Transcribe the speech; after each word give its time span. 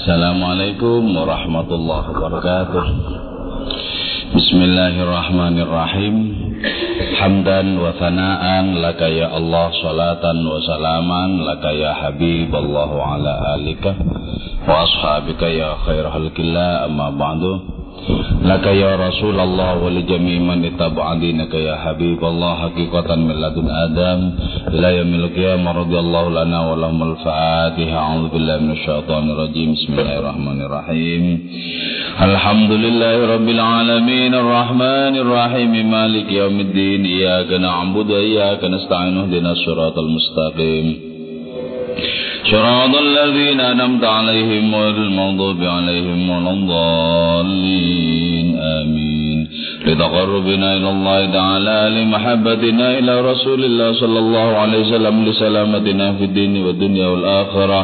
Assalamualaikum 0.00 1.12
warahmatullahi 1.12 2.08
wabarakatuh 2.08 2.84
Bismillahirrahmanirrahim 4.32 6.16
Hamdan 7.20 7.76
wa 7.76 7.92
thana'an 8.00 8.80
laka 8.80 9.12
ya 9.12 9.28
Allah 9.28 9.68
salatan 9.76 10.40
wa 10.40 10.56
salaman 10.64 11.44
laka 11.44 11.76
ya 11.76 11.92
habib 11.92 12.48
Allah 12.48 12.88
ala 12.96 13.32
alika 13.60 13.92
wa 14.64 14.88
ashabika 14.88 15.52
ya 15.52 15.76
khair 15.84 16.08
halkillah 16.08 16.88
amma 16.88 17.12
ba'du 17.12 17.79
لك 18.44 18.66
يا 18.66 18.96
رسول 19.08 19.40
الله 19.40 19.84
ولجميع 19.84 20.38
من 20.40 20.64
اتبع 20.64 21.14
دينك 21.14 21.54
يا 21.54 21.76
حبيب 21.76 22.24
الله 22.24 22.54
حقيقة 22.54 23.14
من 23.16 23.34
لدن 23.42 23.66
آدم 23.70 24.20
إلى 24.74 24.88
يوم 24.98 25.14
القيامة 25.14 25.72
رضي 25.72 25.98
الله 25.98 26.24
لنا 26.44 26.58
ولهم 26.72 27.02
الفاتحة 27.12 27.96
أعوذ 27.98 28.28
بالله 28.28 28.56
من 28.58 28.70
الشيطان 28.70 29.30
الرجيم 29.30 29.68
بسم 29.74 29.92
الله 29.98 30.18
الرحمن 30.18 30.58
الرحيم 30.62 31.24
الحمد 32.22 32.72
لله 32.72 33.16
رب 33.34 33.48
العالمين 33.48 34.34
الرحمن 34.34 35.14
الرحيم 35.24 35.90
مالك 35.90 36.32
يوم 36.32 36.60
الدين 36.60 37.04
إياك 37.04 37.50
نعبد 37.60 38.10
وإياك 38.10 38.64
نستعين 38.64 39.16
اهدنا 39.18 39.52
الصراط 39.52 39.98
المستقيم 39.98 41.09
صراط 42.51 42.95
الذين 42.95 43.59
أنمت 43.59 44.03
عليهم 44.03 44.75
غير 44.75 44.95
المغضوب 44.95 45.63
عليهم 45.63 46.29
ولا 46.29 46.51
الضالين 47.55 48.57
آمين 48.59 49.38
لتقربنا 49.86 50.76
إلى 50.76 50.90
الله 50.90 51.26
تعالى 51.32 51.78
لمحبتنا 51.96 52.98
إلى 52.98 53.20
رسول 53.20 53.64
الله 53.64 53.92
صلى 53.92 54.18
الله 54.18 54.48
عليه 54.62 54.80
وسلم 54.80 55.24
لسلامتنا 55.28 56.12
في 56.12 56.24
الدين 56.24 56.64
والدنيا 56.64 57.06
والآخرة 57.06 57.80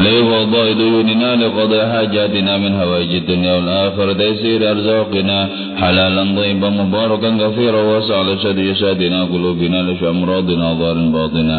لقضاء 0.00 0.72
ديوننا 0.72 1.30
لقضاء 1.36 1.82
حاجاتنا 1.92 2.52
من 2.58 2.72
هوائج 2.80 3.12
الدنيا 3.14 3.52
والآخرة 3.56 4.12
تيسير 4.12 4.70
أرزاقنا 4.70 5.48
حلالا 5.76 6.22
طيبا 6.36 6.68
مباركا 6.70 7.30
كثيرا 7.42 7.80
واسع 7.82 8.22
لشد 8.22 8.58
يسادنا 8.58 9.24
قلوبنا 9.24 9.78
لشأ 9.82 10.10
أمراضنا 10.10 10.66
ظاهر 10.80 10.98
باطنا 11.16 11.58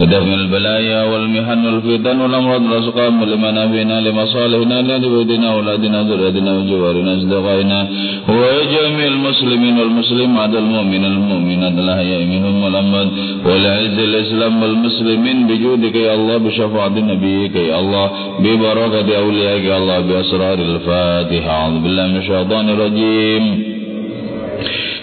لدفع 0.00 0.34
البلايا 0.34 1.00
والمحن 1.04 1.66
والفتن 1.66 2.20
والأمراض 2.20 2.62
والأسقام 2.62 3.24
لمنافعنا 3.24 3.96
لمصالحنا 4.08 4.76
لبيتنا 5.02 5.52
أولادنا 5.54 5.98
ذريتنا 6.02 6.50
وجوارنا 6.58 7.10
أصدقائنا 7.18 7.78
وجميع 8.28 9.06
المسلمين 9.30 9.78
والمسلمات 9.78 10.54
المؤمن 10.54 11.04
المؤمنات 11.04 11.72
الأحياء 11.72 12.24
منهم 12.24 12.62
والأموات 12.62 13.08
ولعز 13.46 13.98
الإسلام 13.98 14.62
والمسلمين 14.62 15.46
بجودك 15.46 15.94
يا 15.94 16.14
الله 16.14 16.36
بشفاعة 16.36 16.88
نبيك 16.88 17.56
يا 17.56 17.80
الله 17.80 18.10
ببركة 18.40 19.18
أوليائك 19.18 19.64
يا 19.64 19.78
الله 19.78 20.00
بأسرار 20.00 20.58
الفاتحة. 20.58 21.50
أعوذ 21.50 21.78
بالله 21.82 22.06
من 22.06 22.16
الشيطان 22.16 22.68
الرجيم. 22.68 23.44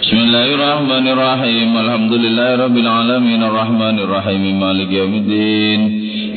بسم 0.02 0.18
الله 0.18 0.48
الرحمن 0.56 1.08
الرحيم. 1.08 1.78
الحمد 1.78 2.14
لله 2.14 2.56
رب 2.56 2.78
العالمين. 2.78 3.44
الرحمن 3.44 4.00
الرحيم. 4.00 4.60
مالك 4.60 4.92
يوم 4.92 5.14
الدين. 5.14 5.80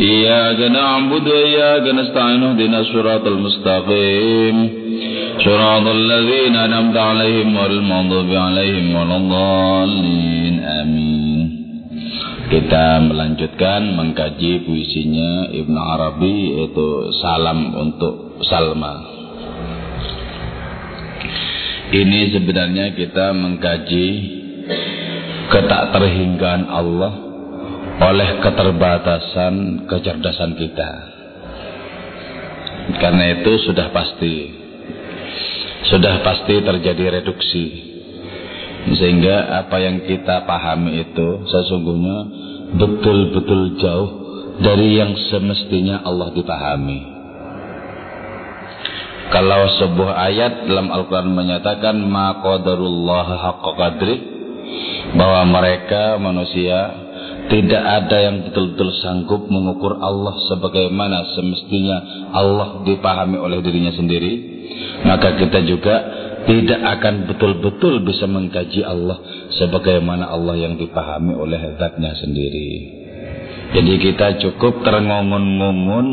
إياك 0.00 0.60
نعبد 0.70 1.28
وإياك 1.28 1.94
نستعين 1.94 2.42
اهدنا 2.42 2.80
الصراط 2.80 3.26
المستقيم. 3.26 4.79
صراط 5.45 5.85
الذين 5.87 6.55
أنعمت 6.55 6.97
عليهم 6.97 7.57
غير 7.57 7.71
المغضوب 7.71 8.29
عليهم 8.35 8.85
ولا 8.95 9.15
الضالين 9.17 10.55
آمين 10.63 11.47
Kita 12.45 13.01
melanjutkan 13.01 13.97
mengkaji 13.97 14.69
puisinya 14.69 15.49
Ibn 15.49 15.75
Arabi 15.75 16.53
yaitu 16.53 17.09
Salam 17.17 17.73
untuk 17.73 18.37
Salma. 18.45 19.01
Ini 21.89 22.37
sebenarnya 22.37 22.93
kita 22.93 23.33
mengkaji 23.33 24.07
ketak 25.49 25.83
terhinggaan 25.89 26.69
Allah 26.69 27.13
oleh 28.05 28.29
keterbatasan 28.45 29.89
kecerdasan 29.89 30.53
kita. 30.53 30.91
Karena 33.01 33.41
itu 33.41 33.57
sudah 33.65 33.89
pasti 33.89 34.58
sudah 35.90 36.22
pasti 36.22 36.62
terjadi 36.62 37.20
reduksi 37.20 37.64
sehingga 38.96 39.60
apa 39.60 39.76
yang 39.82 40.06
kita 40.08 40.48
pahami 40.48 41.04
itu 41.04 41.28
sesungguhnya 41.44 42.18
betul-betul 42.80 43.76
jauh 43.76 44.10
dari 44.60 44.96
yang 44.96 45.12
semestinya 45.28 46.04
Allah 46.04 46.32
dipahami. 46.32 47.00
Kalau 49.30 49.62
sebuah 49.78 50.14
ayat 50.26 50.52
dalam 50.66 50.90
Al-Quran 50.90 51.30
menyatakan 51.30 51.94
ma 52.02 52.42
qadarullah 52.42 53.26
haqqa 53.30 53.70
qadri 53.78 54.16
bahwa 55.14 55.42
mereka 55.46 56.18
manusia 56.18 57.09
tidak 57.50 57.82
ada 57.82 58.16
yang 58.22 58.36
betul-betul 58.46 58.90
sanggup 59.02 59.50
mengukur 59.50 59.98
Allah 59.98 60.38
sebagaimana 60.46 61.34
semestinya 61.34 61.98
Allah 62.30 62.86
dipahami 62.86 63.36
oleh 63.42 63.58
dirinya 63.58 63.90
sendiri 63.90 64.60
maka 65.02 65.34
kita 65.34 65.66
juga 65.66 65.96
tidak 66.46 66.80
akan 66.98 67.28
betul-betul 67.28 68.00
bisa 68.06 68.24
mengkaji 68.24 68.80
Allah 68.86 69.18
sebagaimana 69.60 70.30
Allah 70.30 70.56
yang 70.56 70.80
dipahami 70.80 71.36
oleh 71.36 71.76
zatnya 71.76 72.16
sendiri. 72.16 73.00
Jadi 73.70 73.92
kita 74.02 74.42
cukup 74.42 74.82
terengongun-ngongun 74.82 76.06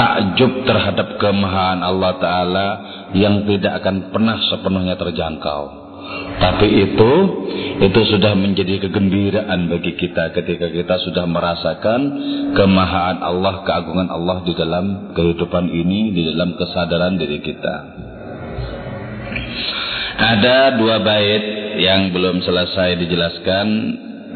takjub 0.00 0.64
terhadap 0.64 1.20
kemahaan 1.20 1.84
Allah 1.84 2.16
Ta'ala 2.16 2.68
yang 3.12 3.44
tidak 3.44 3.84
akan 3.84 4.16
pernah 4.16 4.40
sepenuhnya 4.48 4.96
terjangkau. 4.96 5.85
Tapi 6.36 6.68
itu, 6.68 7.12
itu 7.80 8.00
sudah 8.12 8.36
menjadi 8.36 8.84
kegembiraan 8.84 9.72
bagi 9.72 9.96
kita 9.96 10.36
ketika 10.36 10.68
kita 10.68 10.96
sudah 11.08 11.24
merasakan 11.24 12.00
kemahaan 12.52 13.24
Allah, 13.24 13.64
keagungan 13.64 14.12
Allah 14.12 14.44
di 14.44 14.52
dalam 14.52 15.16
kehidupan 15.16 15.64
ini, 15.72 16.12
di 16.12 16.22
dalam 16.28 16.52
kesadaran 16.60 17.16
diri 17.16 17.40
kita. 17.40 17.76
Ada 20.16 20.80
dua 20.80 21.04
bait 21.04 21.44
yang 21.80 22.12
belum 22.12 22.40
selesai 22.40 23.00
dijelaskan 23.04 23.66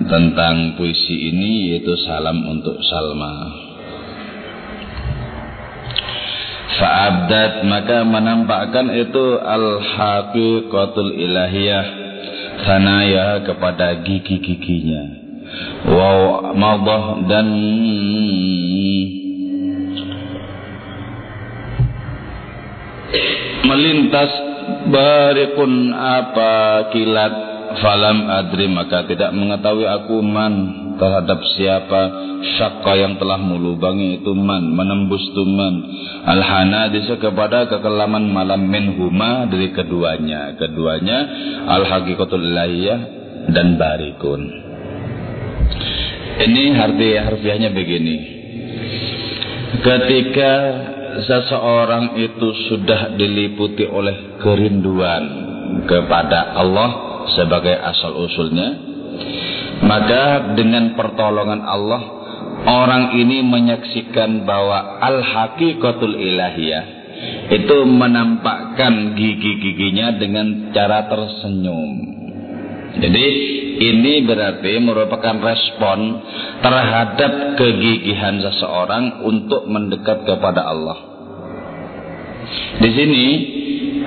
tentang 0.08 0.76
puisi 0.76 1.32
ini 1.32 1.72
yaitu 1.72 1.92
salam 2.04 2.44
untuk 2.48 2.76
Salma. 2.84 3.69
Fa'abdat 6.70 7.66
maka 7.66 8.06
menampakkan 8.06 8.94
itu 8.94 9.24
al-haqiqatul 9.42 11.12
ilahiyah 11.18 11.86
sanaya 12.62 13.42
kepada 13.42 14.06
gigi-giginya. 14.06 15.02
Wow, 15.90 16.54
madah 16.54 17.26
dan 17.26 17.48
melintas 23.66 24.30
barikun 24.86 25.90
apa 25.90 26.52
kilat 26.94 27.34
falam 27.82 28.26
adri 28.30 28.66
maka 28.70 29.06
tidak 29.06 29.30
mengetahui 29.34 29.86
aku 29.86 30.22
man 30.22 30.54
terhadap 31.00 31.40
siapa 31.56 32.00
syakka 32.60 32.92
yang 32.92 33.16
telah 33.16 33.40
melubangi 33.40 34.20
itu 34.20 34.36
man 34.36 34.68
menembus 34.76 35.24
tuman 35.32 35.74
al 36.28 36.44
hanadisa 36.44 37.16
kepada 37.16 37.72
kekelaman 37.72 38.28
malam 38.28 38.68
minhuma 38.68 39.48
dari 39.48 39.72
keduanya. 39.72 40.60
Keduanya 40.60 41.18
al 41.64 41.88
haqiqatul 41.88 42.44
ilahiyah 42.44 43.00
dan 43.48 43.80
barikun. 43.80 44.42
Ini 46.40 46.62
arti 46.76 47.08
harfiahnya 47.16 47.72
begini. 47.72 48.16
Ketika 49.80 50.52
seseorang 51.24 52.20
itu 52.20 52.48
sudah 52.68 53.16
diliputi 53.16 53.88
oleh 53.88 54.40
kerinduan 54.40 55.24
kepada 55.88 56.56
Allah 56.56 56.90
sebagai 57.36 57.76
asal 57.76 58.16
usulnya 58.24 58.89
maka 59.84 60.54
dengan 60.56 60.94
pertolongan 60.94 61.62
Allah 61.64 62.02
orang 62.68 63.16
ini 63.16 63.40
menyaksikan 63.44 64.44
bahwa 64.44 65.00
al-haqiqatul 65.00 66.16
ilahiyah 66.16 66.84
itu 67.52 67.76
menampakkan 67.84 69.16
gigi-giginya 69.16 70.16
dengan 70.20 70.72
cara 70.72 71.08
tersenyum 71.08 72.10
jadi 72.98 73.26
ini 73.80 74.26
berarti 74.26 74.82
merupakan 74.82 75.36
respon 75.38 76.20
terhadap 76.60 77.56
kegigihan 77.56 78.42
seseorang 78.42 79.24
untuk 79.24 79.64
mendekat 79.70 80.26
kepada 80.26 80.66
Allah. 80.66 80.98
Di 82.82 82.90
sini 82.90 83.26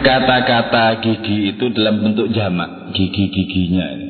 kata-kata 0.03 0.99
gigi 0.99 1.55
itu 1.55 1.71
dalam 1.71 2.03
bentuk 2.03 2.29
jamak, 2.35 2.91
gigi-giginya. 2.91 4.02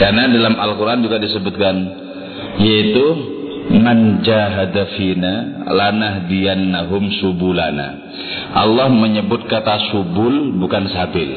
Karena 0.00 0.28
dalam 0.28 0.56
Al-Quran 0.56 1.04
juga 1.04 1.20
disebutkan 1.20 1.76
yaitu 2.60 3.06
man 3.70 4.20
jahada 4.26 4.90
fina 4.98 5.64
lanahdiyannahum 5.70 7.12
subulana. 7.22 7.88
Allah 8.52 8.90
menyebut 8.90 9.46
kata 9.46 9.92
subul 9.94 10.56
bukan 10.58 10.90
sabil. 10.90 11.30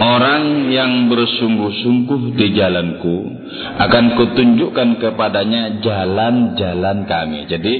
Orang 0.00 0.72
yang 0.72 1.12
bersungguh-sungguh 1.12 2.32
di 2.32 2.56
jalanku 2.56 3.36
akan 3.76 4.16
kutunjukkan 4.16 4.96
kepadanya 4.96 5.84
jalan-jalan 5.84 7.04
kami. 7.04 7.44
Jadi 7.44 7.74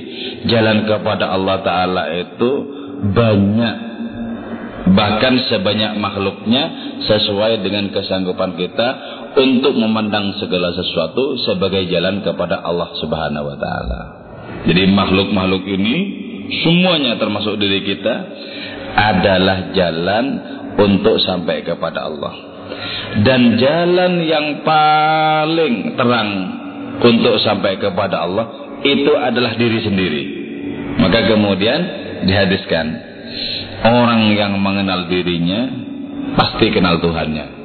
jalan 0.45 0.85
kepada 0.85 1.33
Allah 1.33 1.65
Ta'ala 1.65 2.05
itu 2.13 2.51
banyak. 3.17 3.77
Bahkan 4.93 5.35
sebanyak 5.49 5.97
makhluknya 5.97 6.63
sesuai 7.09 7.65
dengan 7.65 7.89
kesanggupan 7.89 8.53
kita 8.53 8.89
untuk 9.37 9.79
memandang 9.79 10.35
segala 10.43 10.75
sesuatu 10.75 11.39
sebagai 11.47 11.87
jalan 11.87 12.23
kepada 12.27 12.63
Allah 12.67 12.91
Subhanahu 12.99 13.47
wa 13.47 13.57
taala. 13.57 14.01
Jadi 14.67 14.83
makhluk-makhluk 14.91 15.65
ini 15.71 15.97
semuanya 16.67 17.17
termasuk 17.17 17.57
diri 17.57 17.87
kita 17.87 18.15
adalah 18.97 19.71
jalan 19.71 20.25
untuk 20.75 21.23
sampai 21.23 21.63
kepada 21.63 22.11
Allah. 22.11 22.35
Dan 23.23 23.59
jalan 23.59 24.23
yang 24.23 24.63
paling 24.63 25.99
terang 25.99 26.31
untuk 27.03 27.39
sampai 27.43 27.79
kepada 27.79 28.23
Allah 28.27 28.47
itu 28.83 29.13
adalah 29.15 29.55
diri 29.55 29.79
sendiri. 29.83 30.25
Maka 31.01 31.27
kemudian 31.31 31.81
dihadiskan 32.27 32.87
orang 33.87 34.35
yang 34.37 34.59
mengenal 34.61 35.09
dirinya 35.09 35.71
pasti 36.37 36.69
kenal 36.71 37.01
Tuhannya. 37.01 37.60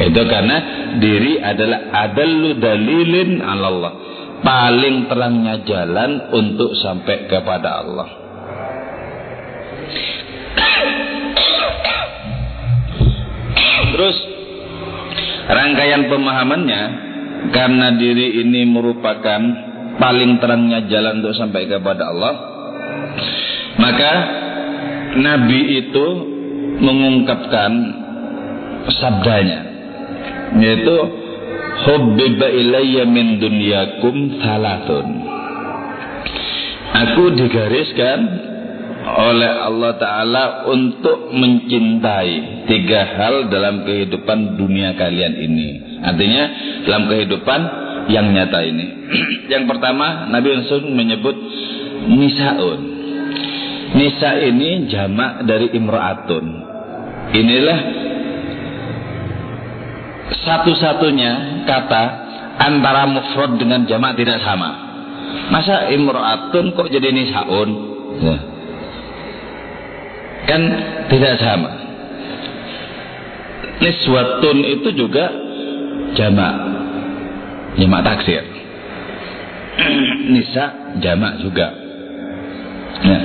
Itu 0.00 0.22
karena 0.24 0.56
diri 0.96 1.36
adalah 1.36 1.92
adallu 2.08 2.56
dalilin 2.56 3.44
Allah. 3.44 3.92
Paling 4.40 5.04
terangnya 5.12 5.60
jalan 5.68 6.32
untuk 6.32 6.72
sampai 6.80 7.28
kepada 7.28 7.84
Allah. 7.84 8.08
Terus 13.92 14.16
rangkaian 15.44 16.08
pemahamannya 16.08 16.82
karena 17.52 18.00
diri 18.00 18.40
ini 18.40 18.64
merupakan 18.64 19.40
paling 20.00 20.40
terangnya 20.40 20.88
jalan 20.88 21.20
untuk 21.20 21.36
sampai 21.36 21.68
kepada 21.68 22.08
Allah. 22.08 22.34
Maka 23.76 24.12
Nabi 25.20 25.84
itu 25.84 26.06
mengungkapkan 26.80 27.72
sabdanya 28.88 29.69
yaitu 30.58 30.96
hubbiba 31.86 32.46
ilayya 32.50 33.04
min 33.06 33.38
dunyakum 33.38 34.40
salatun. 34.42 35.08
Aku 36.90 37.32
digariskan 37.38 38.18
oleh 39.00 39.52
Allah 39.64 39.92
Ta'ala 39.96 40.44
untuk 40.68 41.32
mencintai 41.32 42.66
tiga 42.68 43.00
hal 43.16 43.48
dalam 43.48 43.86
kehidupan 43.86 44.60
dunia 44.60 44.98
kalian 44.98 45.34
ini. 45.40 45.68
Artinya 46.04 46.44
dalam 46.84 47.08
kehidupan 47.08 47.60
yang 48.12 48.34
nyata 48.34 48.60
ini. 48.66 48.86
Yang 49.52 49.64
pertama 49.70 50.28
Nabi 50.28 50.48
Rasul 50.60 50.90
menyebut 50.92 51.36
nisaun. 52.10 52.80
Nisa 53.90 54.38
ini 54.38 54.86
jamak 54.86 55.42
dari 55.50 55.74
imra'atun. 55.74 56.46
Inilah 57.34 57.78
satu-satunya 60.30 61.64
kata 61.66 62.02
antara 62.60 63.08
mufrad 63.08 63.56
dengan 63.56 63.88
jamak 63.88 64.14
tidak 64.14 64.42
sama. 64.44 64.90
Masa 65.50 65.90
imro'atun 65.90 66.74
kok 66.74 66.90
jadi 66.90 67.10
nisaun? 67.10 67.70
Ya. 68.20 68.36
Kan 70.46 70.62
tidak 71.08 71.34
sama. 71.38 71.70
Niswatun 73.80 74.58
itu 74.66 74.88
juga 74.92 75.30
jamak. 76.18 76.54
Jamak 77.78 78.02
taksir. 78.02 78.44
Nisa 80.34 80.94
jamak 81.00 81.40
juga. 81.40 81.70
Nah, 83.00 83.22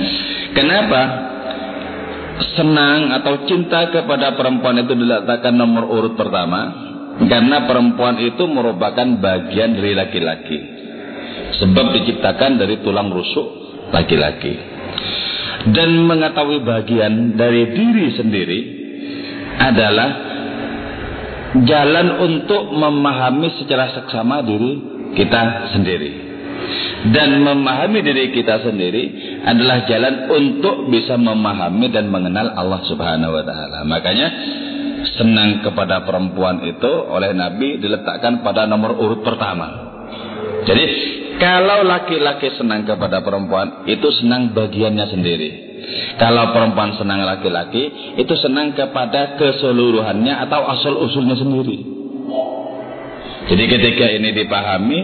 kenapa 0.56 1.02
senang 2.56 3.12
atau 3.20 3.44
cinta 3.50 3.92
kepada 3.92 4.38
perempuan 4.38 4.80
itu 4.80 4.96
diletakkan 4.96 5.56
nomor 5.58 5.90
urut 5.90 6.14
pertama? 6.16 6.85
Karena 7.16 7.64
perempuan 7.64 8.20
itu 8.20 8.44
merupakan 8.44 9.08
bagian 9.24 9.80
dari 9.80 9.96
laki-laki. 9.96 10.60
Sebab 11.64 11.86
diciptakan 11.96 12.60
dari 12.60 12.84
tulang 12.84 13.08
rusuk 13.08 13.48
laki-laki. 13.96 14.54
Dan 15.72 16.04
mengetahui 16.06 16.62
bagian 16.62 17.40
dari 17.40 17.72
diri 17.72 18.08
sendiri 18.14 18.60
adalah 19.56 20.10
jalan 21.64 22.20
untuk 22.20 22.76
memahami 22.76 23.64
secara 23.64 23.96
seksama 23.96 24.44
diri 24.44 24.74
kita 25.16 25.72
sendiri. 25.72 26.12
Dan 27.16 27.46
memahami 27.46 28.02
diri 28.02 28.34
kita 28.34 28.66
sendiri 28.66 29.04
adalah 29.46 29.86
jalan 29.88 30.28
untuk 30.28 30.90
bisa 30.90 31.16
memahami 31.16 31.88
dan 31.94 32.10
mengenal 32.10 32.52
Allah 32.58 32.82
Subhanahu 32.90 33.32
wa 33.32 33.44
taala. 33.46 33.86
Makanya 33.86 34.28
senang 35.16 35.64
kepada 35.64 36.04
perempuan 36.04 36.64
itu 36.64 36.92
oleh 37.08 37.32
Nabi 37.32 37.80
diletakkan 37.80 38.44
pada 38.44 38.68
nomor 38.68 38.96
urut 39.00 39.24
pertama. 39.24 39.68
Jadi 40.66 40.86
kalau 41.38 41.84
laki-laki 41.84 42.56
senang 42.56 42.88
kepada 42.88 43.20
perempuan 43.20 43.88
itu 43.88 44.08
senang 44.24 44.56
bagiannya 44.56 45.06
sendiri. 45.12 45.50
Kalau 46.18 46.56
perempuan 46.56 46.98
senang 46.98 47.22
laki-laki 47.22 48.16
itu 48.18 48.34
senang 48.40 48.74
kepada 48.74 49.38
keseluruhannya 49.38 50.34
atau 50.48 50.62
asal 50.72 50.94
usulnya 50.98 51.38
sendiri. 51.38 51.78
Jadi 53.46 53.64
ketika 53.70 54.06
ini 54.10 54.34
dipahami 54.34 55.00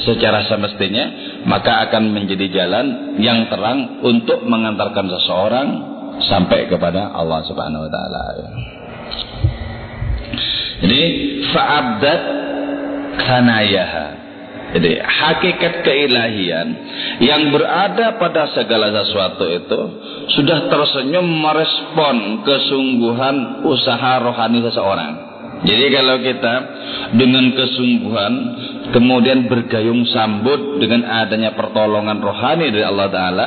secara 0.00 0.48
semestinya 0.48 1.04
maka 1.44 1.90
akan 1.90 2.16
menjadi 2.16 2.48
jalan 2.48 3.18
yang 3.20 3.52
terang 3.52 4.00
untuk 4.00 4.40
mengantarkan 4.48 5.06
seseorang 5.12 5.68
sampai 6.24 6.66
kepada 6.72 7.12
Allah 7.12 7.44
Subhanahu 7.44 7.84
wa 7.86 7.90
taala. 7.92 8.24
Jadi 10.84 11.02
fa'abdat 11.50 12.22
kanayaha. 13.18 14.06
Jadi 14.68 15.00
hakikat 15.00 15.80
keilahian 15.80 16.66
yang 17.24 17.48
berada 17.48 18.20
pada 18.20 18.52
segala 18.52 18.92
sesuatu 19.00 19.48
itu 19.48 19.80
sudah 20.36 20.68
tersenyum 20.68 21.24
merespon 21.24 22.44
kesungguhan 22.44 23.64
usaha 23.64 24.20
rohani 24.20 24.60
seseorang. 24.68 25.12
Jadi 25.64 25.84
kalau 25.90 26.16
kita 26.20 26.54
dengan 27.16 27.50
kesungguhan 27.56 28.32
kemudian 28.92 29.48
bergayung 29.48 30.04
sambut 30.06 30.78
dengan 30.78 31.02
adanya 31.08 31.56
pertolongan 31.56 32.20
rohani 32.22 32.70
dari 32.70 32.84
Allah 32.84 33.08
Ta'ala 33.10 33.46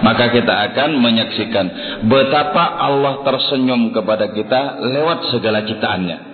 maka 0.00 0.32
kita 0.32 0.54
akan 0.70 1.02
menyaksikan 1.02 1.66
betapa 2.08 2.80
Allah 2.80 3.20
tersenyum 3.26 3.92
kepada 3.92 4.32
kita 4.32 4.80
lewat 4.88 5.28
segala 5.34 5.66
ciptaannya 5.68 6.29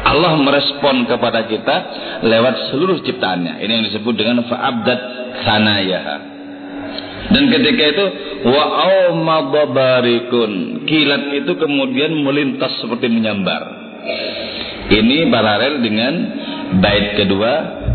Allah 0.00 0.32
merespon 0.40 1.04
kepada 1.04 1.44
kita 1.46 1.76
lewat 2.24 2.72
seluruh 2.72 3.00
ciptaannya. 3.04 3.60
Ini 3.60 3.70
yang 3.70 3.84
disebut 3.92 4.14
dengan 4.16 4.42
fa'abdat 4.48 5.00
sanayaha. 5.44 6.16
Dan 7.30 7.46
ketika 7.46 7.84
itu 7.94 8.06
wa 8.48 8.64
aumababarikun. 8.90 10.82
Kilat 10.88 11.24
itu 11.36 11.52
kemudian 11.54 12.16
melintas 12.26 12.80
seperti 12.80 13.06
menyambar. 13.06 13.62
Ini 14.90 15.30
paralel 15.30 15.84
dengan 15.84 16.14
bait 16.82 17.14
kedua 17.14 17.52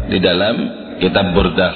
di 0.07 0.17
dalam 0.21 0.55
kitab 1.03 1.35
Burdah. 1.35 1.73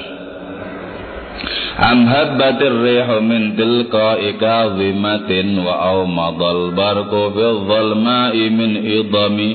Am 1.80 2.04
habbatir 2.04 2.76
rihu 2.76 3.24
min 3.24 3.56
tilqa'i 3.56 4.36
kazimatin 4.36 5.60
wa 5.64 5.96
aumadal 5.96 6.76
barku 6.76 7.32
fil 7.32 7.64
zalma'i 7.64 8.52
min 8.52 8.70
idami 8.84 9.50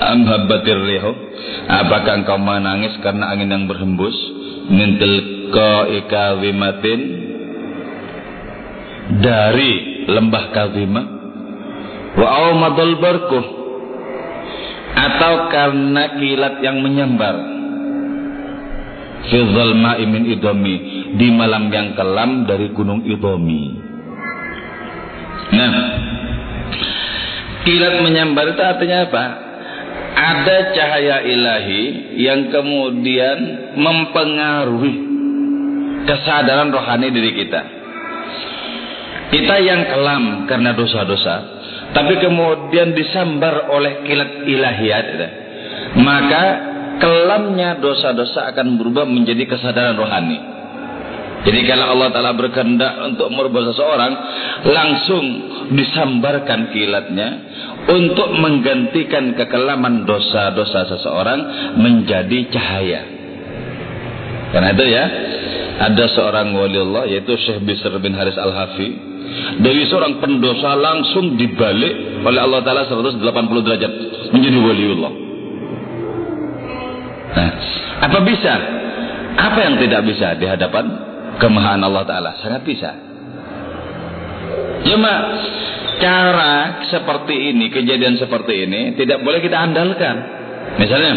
am 0.00 0.24
habbatir 0.26 0.78
rihu. 0.78 1.12
Apakah 1.68 2.22
engkau 2.22 2.38
menangis 2.40 2.96
karena 3.00 3.30
angin 3.32 3.52
yang 3.52 3.64
berhembus? 3.68 4.14
Mintil 4.64 5.52
kawimatin 6.08 7.00
dari 9.20 10.04
lembah 10.08 10.44
kawima 10.56 11.02
wa 12.16 12.28
aumadul 12.48 12.96
barku 12.96 13.40
atau 14.94 15.34
karena 15.52 16.16
kilat 16.16 16.54
yang 16.64 16.80
menyambar. 16.80 17.36
Fi 19.28 19.38
zalma'i 19.40 20.04
min 20.08 20.32
idomi. 20.32 20.76
Di 21.14 21.28
malam 21.30 21.70
yang 21.70 21.94
kelam 21.94 22.44
dari 22.48 22.72
gunung 22.72 23.04
idomi. 23.04 23.62
Nah 25.54 25.72
kilat 27.64 28.04
menyambar 28.04 28.52
itu 28.52 28.62
artinya 28.62 29.08
apa 29.08 29.43
ada 30.14 30.56
cahaya 30.70 31.26
ilahi 31.26 31.82
yang 32.22 32.48
kemudian 32.54 33.38
mempengaruhi 33.74 34.94
kesadaran 36.06 36.70
rohani 36.70 37.10
diri 37.10 37.32
kita. 37.34 37.62
Kita 39.34 39.56
yang 39.58 39.90
kelam 39.90 40.46
karena 40.46 40.70
dosa-dosa, 40.78 41.36
tapi 41.90 42.22
kemudian 42.22 42.94
disambar 42.94 43.66
oleh 43.66 44.06
kilat 44.06 44.46
ilahiyat, 44.46 45.08
maka 45.98 46.44
kelamnya 47.02 47.82
dosa-dosa 47.82 48.54
akan 48.54 48.78
berubah 48.78 49.08
menjadi 49.08 49.50
kesadaran 49.50 49.98
rohani. 49.98 50.38
Jadi 51.44 51.60
kalau 51.68 51.92
Allah 51.92 52.08
Ta'ala 52.08 52.32
berkehendak 52.32 52.92
untuk 53.04 53.28
merubah 53.28 53.68
seseorang, 53.68 54.12
langsung 54.64 55.24
disambarkan 55.76 56.72
kilatnya 56.72 57.28
untuk 57.84 58.32
menggantikan 58.40 59.36
kekelaman 59.36 60.08
dosa-dosa 60.08 60.88
seseorang 60.88 61.40
menjadi 61.76 62.48
cahaya. 62.48 63.02
Karena 64.56 64.72
itu 64.72 64.84
ya, 64.88 65.04
ada 65.84 66.04
seorang 66.16 66.56
wali 66.56 66.80
Allah 66.80 67.04
yaitu 67.12 67.36
Syekh 67.36 67.60
Bisr 67.68 67.92
bin 68.00 68.16
Haris 68.16 68.40
Al-Hafi 68.40 68.88
dari 69.60 69.84
seorang 69.90 70.24
pendosa 70.24 70.78
langsung 70.80 71.36
dibalik 71.36 72.24
oleh 72.24 72.40
Allah 72.40 72.64
Ta'ala 72.64 72.88
180 72.88 73.20
derajat 73.68 73.92
menjadi 74.32 74.58
wali 74.64 74.84
Allah. 74.96 75.12
Nah, 77.34 77.50
apa 78.00 78.18
bisa? 78.24 78.54
Apa 79.34 79.58
yang 79.60 79.76
tidak 79.82 80.06
bisa 80.06 80.38
di 80.38 80.46
hadapan 80.46 81.13
kemahaan 81.38 81.80
Allah 81.82 82.04
Ta'ala? 82.06 82.30
Sangat 82.40 82.62
bisa. 82.66 82.90
Cuma 84.84 85.14
cara 85.98 86.84
seperti 86.92 87.54
ini, 87.54 87.72
kejadian 87.72 88.20
seperti 88.20 88.68
ini 88.68 88.80
tidak 88.98 89.24
boleh 89.24 89.40
kita 89.40 89.56
andalkan. 89.56 90.16
Misalnya, 90.74 91.14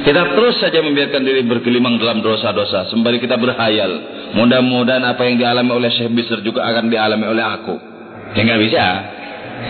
kita 0.00 0.32
terus 0.32 0.56
saja 0.62 0.80
membiarkan 0.80 1.20
diri 1.20 1.44
bergelimang 1.44 2.00
dalam 2.00 2.24
dosa-dosa 2.24 2.88
sembari 2.88 3.20
kita 3.20 3.36
berhayal. 3.36 3.90
Mudah-mudahan 4.32 5.04
apa 5.04 5.28
yang 5.28 5.36
dialami 5.36 5.72
oleh 5.76 5.90
Syekh 5.92 6.14
Bisr 6.14 6.40
juga 6.40 6.64
akan 6.64 6.88
dialami 6.88 7.26
oleh 7.28 7.44
aku. 7.44 7.74
Ya 8.32 8.40
nggak 8.46 8.60
bisa. 8.64 8.84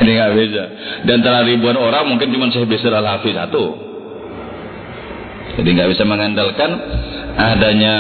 Ini 0.05 0.11
nggak 0.15 0.33
bisa. 0.39 0.63
Dan 1.03 1.25
antara 1.25 1.43
ribuan 1.43 1.75
orang 1.75 2.15
mungkin 2.15 2.31
cuma 2.31 2.47
Syekh 2.53 2.69
Bisr 2.71 2.95
al-Hafiz 2.95 3.35
satu. 3.35 3.65
Jadi 5.59 5.69
nggak 5.75 5.91
bisa 5.99 6.07
mengandalkan 6.07 6.71
adanya 7.35 7.95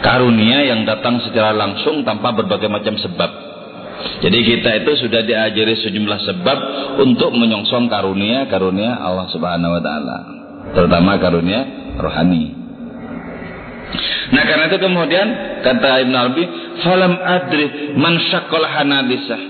karunia 0.00 0.64
yang 0.66 0.84
datang 0.84 1.20
secara 1.24 1.52
langsung 1.56 2.02
tanpa 2.04 2.32
berbagai 2.36 2.68
macam 2.68 2.96
sebab. 2.98 3.30
Jadi 4.20 4.38
kita 4.44 4.70
itu 4.84 4.92
sudah 5.08 5.24
diajari 5.24 5.74
sejumlah 5.80 6.20
sebab 6.20 6.58
untuk 7.00 7.32
menyongsong 7.32 7.88
karunia 7.88 8.44
karunia 8.48 9.00
Allah 9.00 9.28
Subhanahu 9.32 9.72
wa 9.72 9.82
taala, 9.82 10.18
terutama 10.76 11.16
karunia 11.16 11.60
rohani. 11.96 12.66
Nah 14.26 14.42
karena 14.42 14.64
itu 14.68 14.78
kemudian 14.82 15.26
kata 15.62 16.02
Ibn 16.02 16.14
Arabi, 16.14 16.44
"Falam 16.82 17.12
adri 17.16 17.66
man 17.96 18.20
syaqqal 18.28 18.66
hanadisah." 18.66 19.42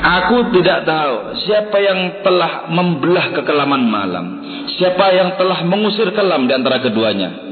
Aku 0.00 0.48
tidak 0.56 0.88
tahu 0.88 1.36
siapa 1.44 1.76
yang 1.76 2.24
telah 2.24 2.72
membelah 2.72 3.36
kekelaman 3.36 3.84
malam, 3.84 4.26
siapa 4.80 5.12
yang 5.12 5.36
telah 5.36 5.60
mengusir 5.68 6.08
kelam 6.16 6.48
di 6.48 6.56
antara 6.56 6.80
keduanya. 6.80 7.49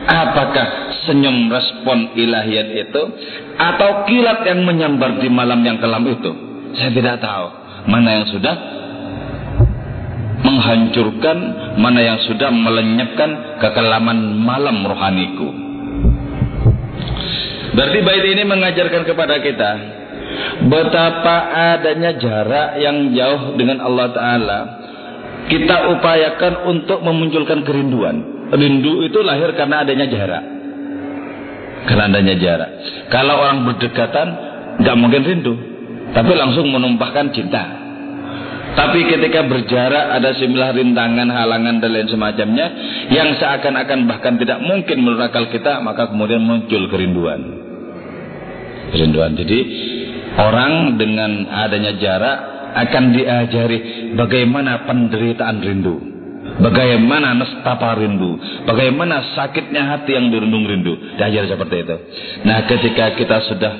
Apakah 0.00 0.96
senyum 1.04 1.52
respon 1.52 2.16
ilahiyat 2.16 2.68
itu 2.72 3.02
atau 3.60 4.08
kilat 4.08 4.48
yang 4.48 4.64
menyambar 4.64 5.20
di 5.20 5.28
malam 5.28 5.60
yang 5.60 5.76
kelam 5.76 6.08
itu? 6.08 6.32
Saya 6.76 6.90
tidak 6.94 7.20
tahu 7.20 7.46
mana 7.90 8.22
yang 8.22 8.26
sudah 8.32 8.54
menghancurkan, 10.40 11.38
mana 11.76 12.00
yang 12.00 12.18
sudah 12.24 12.48
melenyapkan 12.48 13.60
kekelaman 13.60 14.40
malam 14.40 14.82
rohaniku. 14.88 15.48
Berarti 17.70 17.98
bait 18.02 18.24
ini 18.34 18.42
mengajarkan 18.48 19.02
kepada 19.06 19.38
kita 19.38 19.70
betapa 20.66 21.36
adanya 21.74 22.18
jarak 22.18 22.78
yang 22.82 23.14
jauh 23.14 23.54
dengan 23.54 23.78
Allah 23.82 24.08
Ta'ala. 24.10 24.60
Kita 25.50 25.90
upayakan 25.98 26.54
untuk 26.70 27.02
memunculkan 27.02 27.66
kerinduan. 27.66 28.39
Rindu 28.50 29.06
itu 29.06 29.18
lahir 29.22 29.54
karena 29.54 29.86
adanya 29.86 30.06
jarak. 30.10 30.44
Karena 31.86 32.04
adanya 32.10 32.34
jarak. 32.34 32.70
Kalau 33.08 33.38
orang 33.38 33.62
berdekatan, 33.66 34.28
nggak 34.82 34.96
mungkin 34.98 35.22
rindu, 35.22 35.54
tapi 36.10 36.32
langsung 36.34 36.66
menumpahkan 36.68 37.30
cinta. 37.30 37.80
Tapi 38.70 39.02
ketika 39.06 39.46
berjarak 39.50 40.14
ada 40.18 40.30
sejumlah 40.34 40.70
rintangan, 40.78 41.26
halangan 41.26 41.82
dan 41.82 41.90
lain 41.90 42.06
semacamnya 42.06 42.66
yang 43.10 43.34
seakan-akan 43.34 44.06
bahkan 44.06 44.38
tidak 44.38 44.62
mungkin 44.62 45.02
menurut 45.02 45.26
akal 45.26 45.50
kita, 45.50 45.82
maka 45.82 46.10
kemudian 46.10 46.42
muncul 46.42 46.86
kerinduan. 46.86 47.40
Kerinduan. 48.94 49.34
Jadi 49.34 49.58
orang 50.38 50.98
dengan 50.98 51.50
adanya 51.50 51.98
jarak 51.98 52.38
akan 52.70 53.04
diajari 53.10 53.78
bagaimana 54.14 54.86
penderitaan 54.86 55.58
rindu. 55.58 56.09
Bagaimana 56.60 57.32
nestapa 57.40 57.96
rindu, 57.96 58.36
bagaimana 58.68 59.32
sakitnya 59.32 59.96
hati 59.96 60.12
yang 60.12 60.28
dirundung 60.28 60.68
rindu. 60.68 60.92
Diajar 61.16 61.48
seperti 61.48 61.76
itu. 61.88 61.96
Nah, 62.44 62.68
ketika 62.68 63.16
kita 63.16 63.36
sudah 63.48 63.72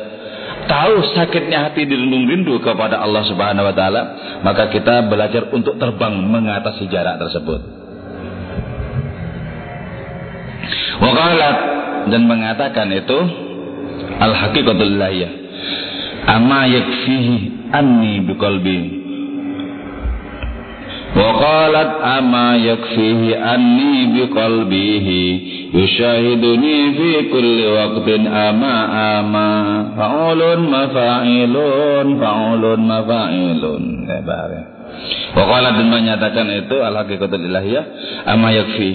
tahu 0.65 1.05
sakitnya 1.13 1.69
hati 1.69 1.85
dirundung 1.85 2.25
rindu 2.25 2.57
kepada 2.65 3.05
Allah 3.05 3.25
Subhanahu 3.29 3.69
wa 3.69 3.75
taala, 3.77 4.03
maka 4.41 4.73
kita 4.73 5.13
belajar 5.13 5.53
untuk 5.53 5.77
terbang 5.77 6.25
mengatasi 6.25 6.89
jarak 6.89 7.21
tersebut. 7.21 7.61
Waqalat 11.01 11.57
dan 12.13 12.23
mengatakan 12.29 12.89
itu 12.93 13.19
al 14.21 14.33
haqiqatul 14.37 14.95
lahiyah. 15.01 15.33
Ama 16.21 16.69
yakfihi 16.69 17.35
anni 17.73 18.25
biqalbi 18.29 19.00
وقالت 21.16 21.92
أما 22.18 22.56
يكفيه 22.56 23.54
أني 23.56 23.96
بقلبه 24.16 25.08
يشاهدني 25.74 26.78
في 26.94 27.12
كل 27.32 27.58
وقت 27.68 28.08
أما 28.28 28.76
أما 29.20 29.52
فعول 29.98 30.60
مفاعل 30.60 31.56
فعول 32.22 32.64
مفاعل 32.80 33.64
Waqalat 35.36 35.76
dan 35.76 35.92
menyatakan 35.92 36.48
itu 36.56 36.76
al-haqiqatul 36.80 37.44
ilahiyah 37.52 37.84
ama 38.32 38.56
yakfi. 38.56 38.92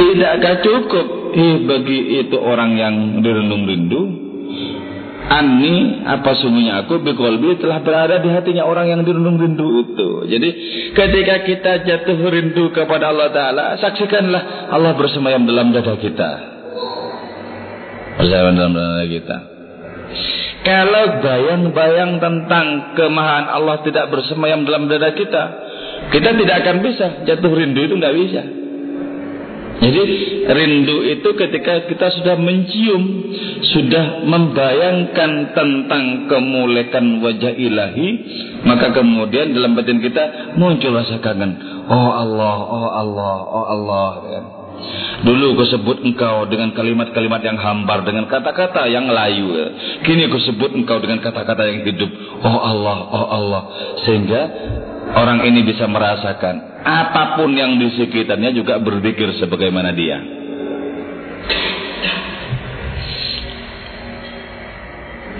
Tidakkah 0.00 0.64
cukup 0.64 1.06
eh, 1.36 1.54
bagi 1.68 2.24
itu 2.24 2.36
orang 2.40 2.72
yang 2.80 2.94
direndung 3.20 3.68
rindu 3.68 4.21
Ani 5.33 6.05
apa 6.05 6.37
sungguhnya 6.37 6.85
aku 6.85 7.01
bikolbi 7.01 7.57
telah 7.57 7.81
berada 7.81 8.21
di 8.21 8.29
hatinya 8.29 8.69
orang 8.69 8.85
yang 8.85 9.01
dirundung 9.01 9.41
rindu 9.41 9.65
itu. 9.81 10.09
Jadi 10.29 10.49
ketika 10.93 11.35
kita 11.41 11.71
jatuh 11.89 12.17
rindu 12.29 12.69
kepada 12.69 13.09
Allah 13.09 13.33
Taala, 13.33 13.65
saksikanlah 13.81 14.69
Allah 14.69 14.93
bersemayam 14.93 15.49
dalam 15.49 15.73
dada 15.73 15.97
kita. 15.97 16.29
Bersemayam 18.21 18.53
dalam 18.53 18.73
dada 18.77 19.05
kita. 19.09 19.37
Kalau 20.63 21.19
bayang-bayang 21.19 22.21
tentang 22.21 22.95
kemahan 22.95 23.49
Allah 23.49 23.81
tidak 23.81 24.13
bersemayam 24.13 24.63
dalam 24.69 24.85
dada 24.85 25.17
kita, 25.17 25.43
kita 26.13 26.29
tidak 26.39 26.55
akan 26.61 26.77
bisa 26.85 27.25
jatuh 27.25 27.51
rindu 27.51 27.89
itu 27.89 27.97
nggak 27.97 28.15
bisa. 28.21 28.62
Jadi 29.83 30.03
rindu 30.47 31.03
itu 31.03 31.29
ketika 31.35 31.83
kita 31.91 32.07
sudah 32.19 32.39
mencium, 32.39 33.03
sudah 33.75 34.23
membayangkan 34.23 35.51
tentang 35.51 36.31
kemuliaan 36.31 37.19
wajah 37.19 37.51
ilahi, 37.51 38.07
maka 38.63 38.95
kemudian 38.95 39.51
dalam 39.51 39.75
batin 39.75 39.99
kita 39.99 40.55
muncul 40.55 40.95
rasa 40.95 41.19
kangen. 41.19 41.59
Oh 41.91 42.09
Allah, 42.15 42.57
oh 42.63 42.89
Allah, 42.95 43.35
oh 43.43 43.65
Allah. 43.67 44.11
Dulu 45.23 45.55
kau 45.55 45.67
sebut 45.67 46.03
engkau 46.03 46.43
dengan 46.51 46.75
kalimat-kalimat 46.75 47.39
yang 47.43 47.55
hambar, 47.55 48.03
dengan 48.03 48.27
kata-kata 48.27 48.87
yang 48.91 49.07
layu. 49.07 49.51
Kini 50.03 50.27
kau 50.27 50.39
sebut 50.43 50.75
engkau 50.75 50.99
dengan 50.99 51.23
kata-kata 51.23 51.63
yang 51.71 51.87
hidup. 51.87 52.11
Oh 52.43 52.59
Allah, 52.59 52.97
oh 53.07 53.27
Allah. 53.31 53.61
Sehingga 54.03 54.41
orang 55.11 55.43
ini 55.43 55.67
bisa 55.67 55.83
merasakan 55.91 56.83
apa 56.83 57.39
pun 57.39 57.51
yang 57.51 57.75
di 57.79 57.91
sekitarnya 57.95 58.55
juga 58.55 58.79
berpikir 58.79 59.35
sebagaimana 59.39 59.91
dia. 59.91 60.19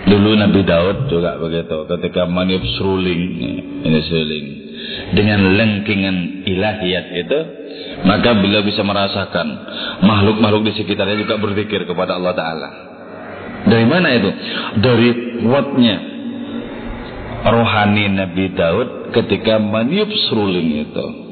Dulu 0.03 0.35
Nabi 0.35 0.61
Daud 0.67 1.07
juga 1.07 1.39
begitu 1.39 1.87
ketika 1.87 2.27
meniup 2.27 2.63
seruling 2.75 3.23
ini 3.87 3.99
seruling 4.03 4.45
dengan 5.15 5.39
lengkingan 5.57 6.45
ilahiyat 6.47 7.05
itu 7.23 7.39
maka 8.03 8.35
beliau 8.35 8.61
bisa 8.67 8.83
merasakan 8.83 9.47
makhluk-makhluk 10.03 10.69
di 10.69 10.73
sekitarnya 10.75 11.23
juga 11.23 11.39
berpikir 11.39 11.87
kepada 11.87 12.19
Allah 12.19 12.33
Ta'ala 12.35 12.69
dari 13.63 13.85
mana 13.87 14.11
itu? 14.11 14.29
dari 14.83 15.09
kuatnya 15.39 15.95
rohani 17.47 18.05
Nabi 18.11 18.45
Daud 18.53 18.89
ketika 19.13 19.61
meniup 19.61 20.09
seruling 20.27 20.89
itu 20.89 21.23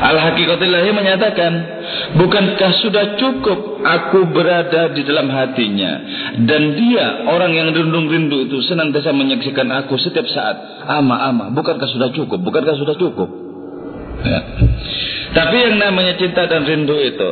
Al-Hakikatillahi 0.00 0.96
menyatakan, 0.96 1.52
bukankah 2.16 2.72
sudah 2.80 3.20
cukup 3.20 3.84
aku 3.84 4.32
berada 4.32 4.96
di 4.96 5.04
dalam 5.04 5.28
hatinya 5.28 5.92
dan 6.40 6.72
dia 6.72 7.28
orang 7.28 7.52
yang 7.52 7.68
rindu-rindu 7.68 8.48
itu 8.48 8.64
senantiasa 8.64 9.12
menyaksikan 9.12 9.68
aku 9.68 10.00
setiap 10.00 10.24
saat. 10.32 10.56
Ama 10.88 11.16
ama, 11.28 11.44
bukankah 11.52 11.84
sudah 11.84 12.08
cukup? 12.16 12.40
Bukankah 12.40 12.80
sudah 12.80 12.96
cukup? 12.96 13.28
Ya. 14.24 14.40
Tapi 15.36 15.56
yang 15.68 15.76
namanya 15.76 16.16
cinta 16.16 16.48
dan 16.48 16.64
rindu 16.64 16.96
itu 16.96 17.30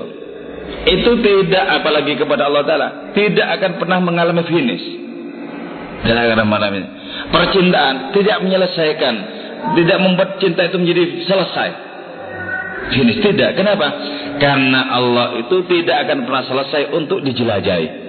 itu 0.88 1.10
tidak 1.24 1.64
apalagi 1.80 2.20
kepada 2.20 2.52
Allah 2.52 2.62
Taala 2.68 2.88
tidak 3.16 3.48
akan 3.58 3.72
pernah 3.80 3.98
mengalami 4.04 4.44
finish. 4.44 5.07
Tidak 5.98 6.14
akan 6.14 6.46
mengalami 6.46 6.80
percintaan 7.28 8.14
tidak 8.14 8.38
menyelesaikan, 8.40 9.14
tidak 9.74 9.98
membuat 9.98 10.38
cinta 10.38 10.64
itu 10.64 10.76
menjadi 10.78 11.04
selesai 11.26 11.88
Finish 12.88 13.20
tidak. 13.20 13.52
Kenapa? 13.58 13.88
Karena 14.40 14.96
Allah 14.96 15.36
itu 15.44 15.66
tidak 15.68 16.08
akan 16.08 16.24
pernah 16.24 16.44
selesai 16.46 16.82
untuk 16.96 17.20
dijelajahi. 17.20 18.08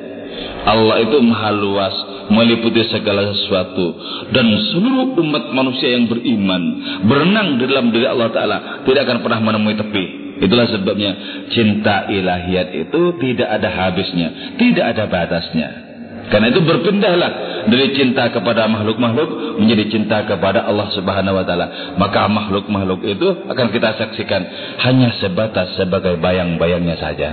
Allah 0.63 1.03
itu 1.03 1.17
maha 1.25 1.51
luas, 1.51 1.95
meliputi 2.31 2.85
segala 2.87 3.33
sesuatu 3.33 3.97
dan 4.29 4.45
seluruh 4.71 5.17
umat 5.19 5.51
manusia 5.51 5.97
yang 5.97 6.05
beriman 6.05 6.61
berenang 7.09 7.57
di 7.57 7.65
dalam 7.65 7.89
diri 7.89 8.05
Allah 8.05 8.29
taala 8.29 8.57
tidak 8.85 9.09
akan 9.09 9.19
pernah 9.25 9.39
menemui 9.41 9.75
tepi. 9.75 10.05
Itulah 10.39 10.71
sebabnya 10.71 11.11
cinta 11.51 12.07
ilahiyat 12.07 12.71
itu 12.71 13.01
tidak 13.19 13.49
ada 13.59 13.67
habisnya, 13.67 14.55
tidak 14.55 14.85
ada 14.95 15.03
batasnya. 15.11 15.88
Karena 16.29 16.53
itu 16.53 16.61
berpindahlah 16.61 17.31
dari 17.65 17.89
cinta 17.97 18.29
kepada 18.29 18.69
makhluk-makhluk 18.69 19.57
menjadi 19.57 19.83
cinta 19.89 20.17
kepada 20.29 20.63
Allah 20.69 20.87
Subhanahu 20.93 21.41
wa 21.41 21.45
taala. 21.45 21.97
Maka 21.97 22.29
makhluk-makhluk 22.29 23.01
itu 23.03 23.27
akan 23.49 23.67
kita 23.73 23.97
saksikan 23.97 24.41
hanya 24.85 25.09
sebatas 25.17 25.73
sebagai 25.75 26.21
bayang-bayangnya 26.21 26.95
saja. 27.01 27.29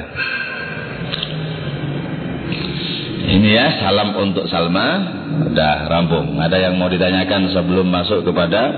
Ini 3.26 3.49
ya 3.53 3.67
salam 3.85 4.17
untuk 4.17 4.49
Salma. 4.49 4.88
Udah 5.53 5.93
rampung. 5.93 6.41
Ada 6.41 6.57
yang 6.57 6.81
mau 6.81 6.88
ditanyakan 6.88 7.53
sebelum 7.53 7.91
masuk 7.93 8.25
kepada 8.25 8.73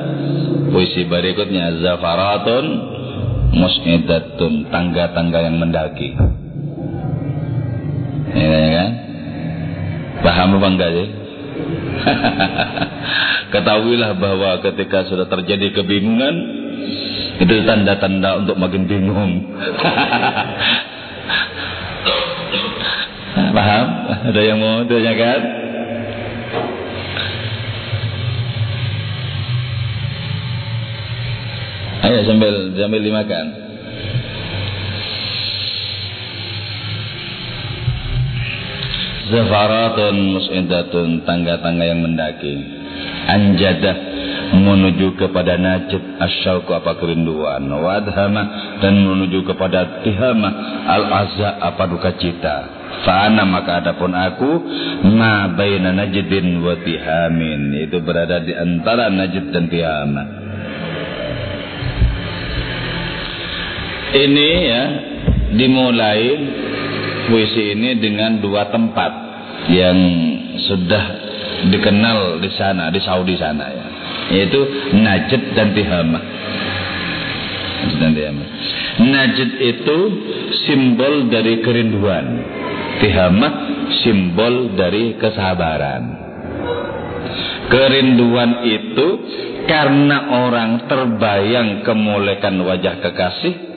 puisi 0.75 1.07
berikutnya 1.07 1.79
Zafaratun 1.79 2.65
mus'idatun 3.55 4.67
tangga-tangga 4.73 5.39
yang 5.47 5.57
mendaki. 5.63 6.11
Ini 8.35 8.69
kan? 8.75 9.08
Paham 10.19 10.59
apa 10.59 10.69
enggak 10.69 10.91
sih? 10.95 11.09
Ketahuilah 13.55 14.13
bahwa 14.19 14.59
ketika 14.63 15.07
sudah 15.09 15.27
terjadi 15.31 15.73
kebingungan 15.75 16.35
itu 17.39 17.55
tanda-tanda 17.63 18.43
untuk 18.43 18.59
makin 18.59 18.87
bingung. 18.91 19.33
Paham? 23.55 23.87
Ada 24.35 24.41
yang 24.43 24.59
mau 24.59 24.83
tanyakan? 24.87 25.41
Ayo 31.99 32.25
sambil 32.25 32.55
sambil 32.79 33.01
dimakan. 33.03 33.68
Zafaratun 39.29 40.17
mus'idatun 40.35 41.23
Tangga-tangga 41.29 41.85
yang 41.85 42.01
mendaki. 42.01 42.55
Anjadah 43.29 43.97
Menuju 44.49 45.21
kepada 45.21 45.61
najib 45.61 46.01
Asyauku 46.17 46.73
apa 46.73 46.97
kerinduan. 46.97 47.69
Wadhama 47.69 48.43
Dan 48.81 49.05
menuju 49.05 49.45
kepada 49.45 50.01
tihama 50.01 50.51
Al-azza 50.89 51.61
apa 51.61 51.85
duka 51.85 52.17
cita. 52.17 52.57
Fa'ana 53.05 53.47
maka 53.47 53.85
adapun 53.85 54.17
aku 54.17 54.51
Ma 55.13 55.53
baina 55.53 55.93
najdin 55.93 56.65
wa 56.65 56.75
tihamin. 56.81 57.77
Itu 57.87 58.01
berada 58.03 58.43
di 58.43 58.57
antara 58.57 59.13
najd 59.13 59.45
dan 59.53 59.65
tihama. 59.69 60.25
Ini 64.09 64.51
ya 64.65 64.83
Dimulai 65.49 66.25
puisi 67.29 67.77
ini 67.77 68.01
dengan 68.01 68.41
dua 68.41 68.73
tempat 68.73 69.13
yang 69.69 69.99
sudah 70.65 71.05
dikenal 71.69 72.41
di 72.41 72.51
sana 72.57 72.89
di 72.89 73.01
Saudi 73.05 73.37
sana 73.37 73.67
ya. 73.69 73.87
Yaitu 74.29 74.61
Najd 74.97 75.43
dan 75.57 75.73
Tihama 75.73 76.21
dan 78.01 78.11
Tihama 78.13 78.45
Najd 78.99 79.51
itu 79.63 79.99
simbol 80.67 81.31
dari 81.31 81.63
kerinduan. 81.63 82.27
Tihama 82.99 83.49
simbol 84.03 84.75
dari 84.75 85.15
kesabaran. 85.15 86.27
Kerinduan 87.71 88.67
itu 88.67 89.07
karena 89.69 90.33
orang 90.33 90.89
terbayang 90.89 91.85
kemolekan 91.85 92.59
wajah 92.65 92.99
kekasih 93.05 93.68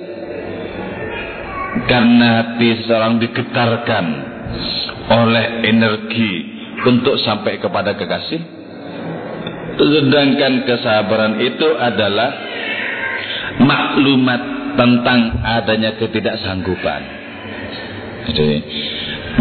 karena 1.87 2.27
hati 2.43 2.83
seseorang 2.83 3.19
digetarkan 3.23 4.05
oleh 5.07 5.45
energi 5.67 6.31
untuk 6.83 7.15
sampai 7.23 7.59
kepada 7.63 7.95
kekasih. 7.95 8.41
Sedangkan 9.79 10.67
kesabaran 10.67 11.39
itu 11.41 11.67
adalah 11.79 12.29
maklumat 13.63 14.41
tentang 14.75 15.19
adanya 15.41 15.95
ketidaksanggupan. 15.95 17.01
Jadi 18.35 18.57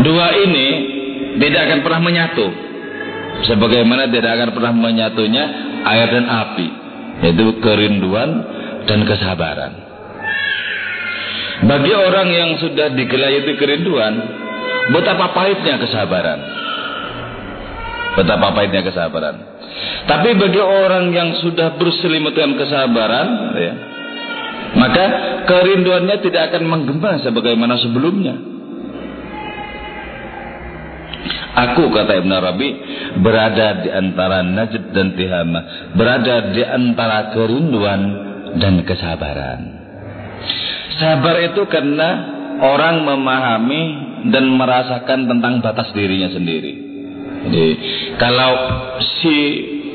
dua 0.01 0.27
ini 0.39 0.69
tidak 1.43 1.61
akan 1.67 1.81
pernah 1.83 2.03
menyatu. 2.03 2.47
Sebagaimana 3.41 4.13
tidak 4.13 4.37
akan 4.37 4.51
pernah 4.53 4.73
menyatunya 4.77 5.45
air 5.83 6.09
dan 6.13 6.29
api 6.29 6.69
yaitu 7.21 7.57
kerinduan 7.61 8.31
dan 8.85 9.01
kesabaran 9.05 9.90
bagi 11.61 11.93
orang 11.93 12.29
yang 12.33 12.51
sudah 12.57 12.89
digelayuti 12.97 13.53
kerinduan, 13.61 14.15
betapa 14.97 15.37
pahitnya 15.37 15.77
kesabaran. 15.77 16.41
Betapa 18.17 18.47
pahitnya 18.57 18.81
kesabaran. 18.81 19.37
Tapi 20.09 20.35
bagi 20.41 20.61
orang 20.61 21.13
yang 21.13 21.37
sudah 21.39 21.77
berselimut 21.77 22.33
dengan 22.33 22.57
kesabaran, 22.59 23.29
ya, 23.55 23.73
maka 24.75 25.05
kerinduannya 25.47 26.17
tidak 26.25 26.51
akan 26.51 26.65
menggema 26.65 27.21
sebagaimana 27.21 27.75
sebelumnya. 27.79 28.35
Aku 31.51 31.91
kata 31.91 32.25
Ibn 32.25 32.31
Arabi 32.31 32.69
berada 33.21 33.83
di 33.83 33.91
antara 33.91 34.41
Najd 34.41 34.95
dan 34.95 35.13
Tihama, 35.19 35.61
berada 35.99 36.55
di 36.55 36.63
antara 36.63 37.35
kerinduan 37.35 38.01
dan 38.57 38.81
kesabaran. 38.87 39.80
Sabar 41.01 41.41
itu 41.41 41.65
karena 41.65 42.11
orang 42.61 43.09
memahami 43.09 43.83
dan 44.29 44.45
merasakan 44.53 45.25
tentang 45.25 45.65
batas 45.65 45.89
dirinya 45.97 46.29
sendiri. 46.29 46.77
Jadi 47.41 47.69
kalau 48.21 48.53
si 49.01 49.37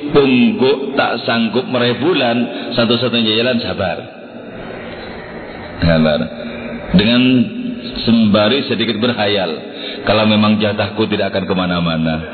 pungguk 0.09 0.97
tak 0.97 1.21
sanggup 1.29 1.69
meraih 1.69 2.01
bulan, 2.01 2.37
satu-satunya 2.73 3.37
jalan 3.37 3.61
sabar. 3.61 3.97
Sabar. 5.85 6.19
Dengan 6.97 7.21
sembari 8.05 8.65
sedikit 8.65 8.97
berhayal. 8.97 9.51
Kalau 10.09 10.25
memang 10.25 10.57
jatahku 10.57 11.05
tidak 11.09 11.33
akan 11.33 11.43
ke 11.45 11.53
mana-mana. 11.53 12.15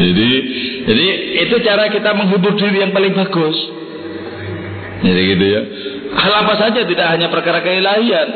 jadi, 0.00 0.30
jadi 0.84 1.06
itu 1.48 1.56
cara 1.64 1.88
kita 1.92 2.12
menghibur 2.16 2.56
diri 2.56 2.84
yang 2.84 2.92
paling 2.92 3.16
bagus. 3.16 3.79
Jadi 5.00 5.20
gitu 5.36 5.44
ya. 5.44 5.60
Hal 6.12 6.32
apa 6.44 6.54
saja 6.60 6.80
tidak 6.84 7.06
hanya 7.08 7.32
perkara 7.32 7.64
keilahian. 7.64 8.28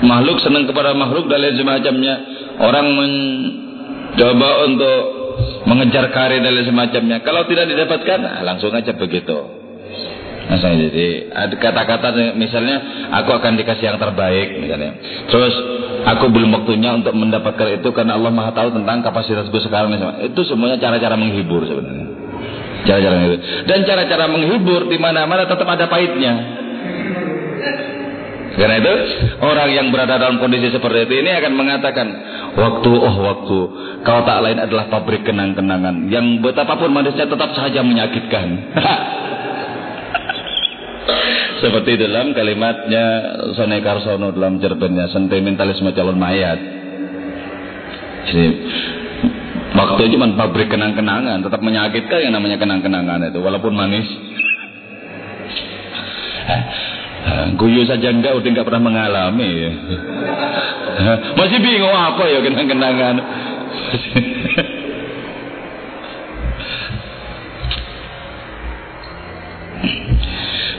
Makhluk 0.00 0.40
senang 0.40 0.64
kepada 0.68 0.96
makhluk 0.96 1.28
dan 1.28 1.40
lain 1.40 1.56
semacamnya. 1.56 2.14
Orang 2.60 2.86
mencoba 2.92 4.50
untuk 4.68 5.00
mengejar 5.64 6.12
karir 6.12 6.40
dan 6.44 6.52
lain 6.52 6.68
semacamnya. 6.68 7.16
Kalau 7.24 7.48
tidak 7.48 7.68
didapatkan, 7.68 8.18
nah, 8.20 8.40
langsung 8.44 8.72
aja 8.72 8.92
begitu. 8.96 9.60
Nah, 10.50 10.58
jadi 10.58 11.30
ada 11.30 11.54
kata-kata 11.54 12.34
misalnya 12.34 13.06
aku 13.14 13.30
akan 13.38 13.54
dikasih 13.54 13.94
yang 13.94 14.02
terbaik 14.02 14.58
misalnya. 14.58 14.98
Terus 15.30 15.54
aku 16.10 16.26
belum 16.26 16.50
waktunya 16.50 16.90
untuk 16.90 17.14
mendapatkan 17.14 17.78
itu 17.78 17.88
karena 17.94 18.18
Allah 18.18 18.34
Maha 18.34 18.50
tahu 18.50 18.74
tentang 18.74 18.98
kapasitasku 19.06 19.54
sekarang 19.62 19.94
misalnya. 19.94 20.26
Itu 20.26 20.42
semuanya 20.42 20.82
cara-cara 20.82 21.14
menghibur 21.14 21.62
sebenarnya. 21.70 22.19
Cara-cara 22.86 23.16
itu. 23.28 23.36
Dan 23.68 23.78
cara-cara 23.84 24.24
menghibur 24.30 24.88
di 24.88 24.96
mana-mana 24.96 25.44
tetap 25.44 25.68
ada 25.68 25.86
pahitnya. 25.90 26.32
Karena 28.50 28.76
itu 28.82 28.94
orang 29.40 29.70
yang 29.70 29.86
berada 29.94 30.18
dalam 30.18 30.42
kondisi 30.42 30.74
seperti 30.74 31.06
itu 31.06 31.22
ini 31.22 31.30
akan 31.32 31.52
mengatakan 31.54 32.06
waktu 32.58 32.90
oh 32.92 33.16
waktu 33.22 33.58
kau 34.02 34.20
tak 34.26 34.42
lain 34.42 34.58
adalah 34.58 34.90
pabrik 34.90 35.22
kenang-kenangan 35.22 36.10
yang 36.10 36.42
betapapun 36.42 36.90
manisnya 36.90 37.30
tetap 37.30 37.54
saja 37.54 37.80
menyakitkan. 37.80 38.46
Seperti 41.60 42.00
dalam 42.00 42.32
kalimatnya 42.32 43.04
Sone 43.52 43.84
Karsono 43.84 44.32
dalam 44.32 44.56
cerpennya 44.58 45.12
sentimentalisme 45.12 45.92
calon 45.92 46.16
mayat. 46.16 46.56
Jadi 48.28 48.44
waktu 49.80 50.12
cuma 50.12 50.28
pabrik 50.36 50.68
kenang-kenangan, 50.68 51.40
tetap 51.40 51.64
menyakitkan 51.64 52.20
yang 52.20 52.36
namanya 52.36 52.60
kenang-kenangan 52.60 53.32
itu, 53.32 53.40
walaupun 53.40 53.72
manis. 53.72 54.04
Guyu 57.56 57.84
saja 57.88 58.12
enggak, 58.12 58.36
udah 58.36 58.48
enggak 58.48 58.66
pernah 58.68 58.82
mengalami. 58.82 59.52
Masih 61.36 61.58
bingung 61.64 61.94
apa 61.96 62.24
ya 62.28 62.38
kenang-kenangan. 62.44 63.16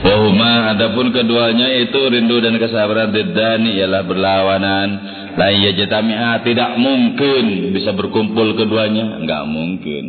Wahuma 0.02 0.74
adapun 0.74 1.14
keduanya 1.14 1.70
itu 1.78 2.00
rindu 2.10 2.42
dan 2.42 2.58
kesabaran 2.58 3.14
didani 3.14 3.78
ialah 3.78 4.02
berlawanan. 4.02 4.88
Lain 5.32 5.64
ya 5.64 5.72
jatami'a 5.72 6.44
tidak 6.44 6.76
mungkin 6.76 7.72
bisa 7.72 7.96
berkumpul 7.96 8.52
keduanya, 8.52 9.16
enggak 9.16 9.48
mungkin. 9.48 10.04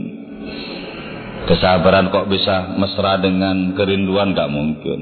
Kesabaran 1.48 2.12
kok 2.12 2.28
bisa 2.28 2.76
mesra 2.76 3.20
dengan 3.20 3.76
kerinduan 3.76 4.36
enggak 4.36 4.52
mungkin. 4.52 5.00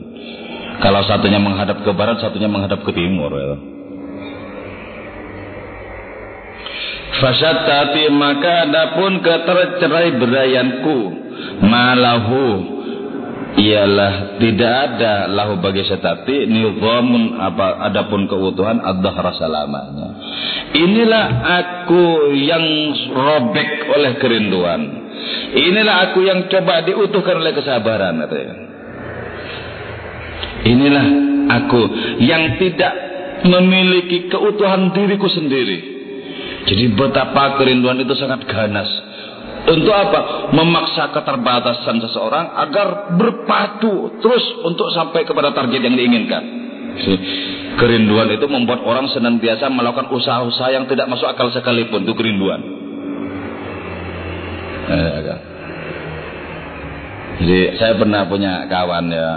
Kalau 0.81 1.05
satunya 1.05 1.37
menghadap 1.37 1.85
ke 1.85 1.91
barat, 1.93 2.17
satunya 2.21 2.49
menghadap 2.49 2.81
ke 2.81 2.91
timur 2.93 3.29
ya. 3.33 3.53
Fasyatati 7.21 8.09
maka 8.17 8.65
adapun 8.65 9.21
ketercerai 9.21 10.17
berayanku 10.17 10.97
malahu 11.61 12.80
ialah 13.51 14.39
tidak 14.39 14.73
ada 14.91 15.27
lahu 15.27 15.59
bagi 15.59 15.83
setati 15.83 16.47
nizamun 16.47 17.35
apa 17.35 17.83
adapun 17.91 18.25
keutuhan 18.31 18.79
ad-dahr 18.79 19.27
selamanya. 19.35 20.09
Inilah 20.71 21.25
aku 21.59 22.31
yang 22.31 22.65
robek 23.11 23.69
oleh 23.91 24.11
kerinduan. 24.23 24.81
Inilah 25.51 25.95
aku 26.11 26.23
yang 26.23 26.47
coba 26.47 26.87
diutuhkan 26.87 27.43
oleh 27.43 27.51
kesabaran 27.51 28.23
katanya. 28.23 28.55
Inilah 30.61 31.05
aku 31.59 31.81
yang 32.23 32.55
tidak 32.55 32.93
memiliki 33.43 34.31
keutuhan 34.31 34.95
diriku 34.95 35.27
sendiri. 35.27 35.91
Jadi 36.61 36.93
betapa 36.93 37.57
kerinduan 37.57 37.97
itu 37.99 38.13
sangat 38.13 38.45
ganas 38.45 39.10
untuk 39.61 39.93
apa? 39.93 40.49
Memaksa 40.57 41.13
keterbatasan 41.13 42.01
seseorang 42.01 42.49
agar 42.65 43.13
berpatu 43.13 44.17
terus 44.17 44.41
untuk 44.65 44.89
sampai 44.89 45.21
kepada 45.21 45.53
target 45.53 45.81
yang 45.85 45.93
diinginkan. 45.93 46.43
Kerinduan 47.77 48.27
itu 48.33 48.45
membuat 48.49 48.83
orang 48.83 49.07
senantiasa 49.13 49.71
melakukan 49.71 50.11
usaha-usaha 50.11 50.75
yang 50.75 50.89
tidak 50.89 51.07
masuk 51.07 51.29
akal 51.29 51.47
sekalipun. 51.53 52.03
Itu 52.03 52.17
kerinduan. 52.17 52.59
Eh, 54.91 55.39
Jadi 57.41 57.59
saya 57.79 57.97
pernah 57.97 58.27
punya 58.27 58.69
kawan 58.69 59.07
ya 59.09 59.29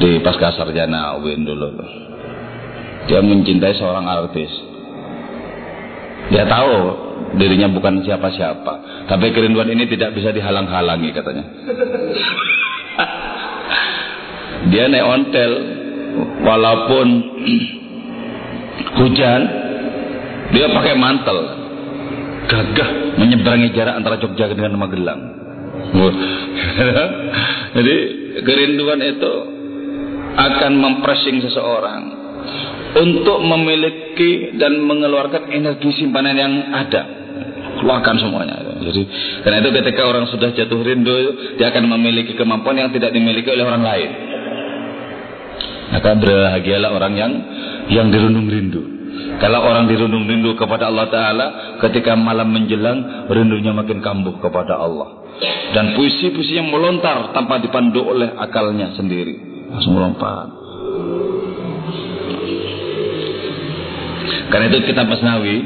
di 0.00 0.22
pasca 0.22 0.54
sarjana 0.54 1.18
UIN 1.18 1.44
dulu. 1.44 1.76
Dia 3.04 3.20
mencintai 3.20 3.74
seorang 3.76 4.06
artis. 4.08 4.48
Dia 6.32 6.48
tahu 6.48 6.72
dirinya 7.36 7.68
bukan 7.68 8.00
siapa-siapa. 8.00 8.93
Tapi 9.04 9.26
kerinduan 9.36 9.68
ini 9.68 9.84
tidak 9.84 10.16
bisa 10.16 10.32
dihalang-halangi 10.32 11.12
katanya. 11.12 11.44
Dia 14.72 14.88
naik 14.88 15.04
ontel 15.04 15.52
walaupun 16.40 17.06
hujan 18.96 19.40
dia 20.56 20.66
pakai 20.72 20.94
mantel 20.96 21.38
gagah 22.48 22.90
menyeberangi 23.20 23.76
jarak 23.76 24.00
antara 24.00 24.16
Jogja 24.20 24.48
dengan 24.48 24.80
Magelang. 24.80 25.20
Jadi 27.76 27.96
kerinduan 28.40 29.00
itu 29.04 29.32
akan 30.34 30.72
mempressing 30.80 31.44
seseorang 31.44 32.02
untuk 32.94 33.38
memiliki 33.42 34.54
dan 34.56 34.80
mengeluarkan 34.80 35.50
energi 35.50 35.92
simpanan 35.98 36.36
yang 36.38 36.54
ada 36.72 37.02
keluarkan 37.82 38.16
semuanya 38.16 38.63
jadi 38.84 39.02
karena 39.42 39.56
itu 39.64 39.70
ketika 39.82 40.02
orang 40.04 40.24
sudah 40.28 40.52
jatuh 40.52 40.80
rindu 40.84 41.16
dia 41.56 41.72
akan 41.72 41.84
memiliki 41.96 42.36
kemampuan 42.36 42.76
yang 42.76 42.90
tidak 42.92 43.10
dimiliki 43.10 43.48
oleh 43.48 43.64
orang 43.64 43.82
lain. 43.82 44.10
Maka 45.94 46.10
berbahagialah 46.16 46.90
orang 46.90 47.12
yang 47.14 47.32
yang 47.92 48.06
dirundung 48.10 48.50
rindu. 48.50 48.82
Kalau 49.38 49.62
orang 49.62 49.86
dirundung 49.86 50.26
rindu 50.26 50.58
kepada 50.58 50.90
Allah 50.90 51.06
Ta'ala 51.06 51.46
ketika 51.86 52.18
malam 52.18 52.50
menjelang 52.50 53.30
rindunya 53.30 53.70
makin 53.70 54.02
kambuh 54.02 54.42
kepada 54.42 54.78
Allah. 54.78 55.22
Dan 55.74 55.98
puisi-puisi 55.98 56.54
yang 56.54 56.70
melontar 56.70 57.34
tanpa 57.34 57.58
dipandu 57.58 58.06
oleh 58.06 58.30
akalnya 58.38 58.94
sendiri. 58.94 59.66
Langsung 59.74 59.98
melompat 59.98 60.64
Karena 64.54 64.70
itu 64.70 64.86
kitab 64.86 65.10
Masnawi 65.10 65.56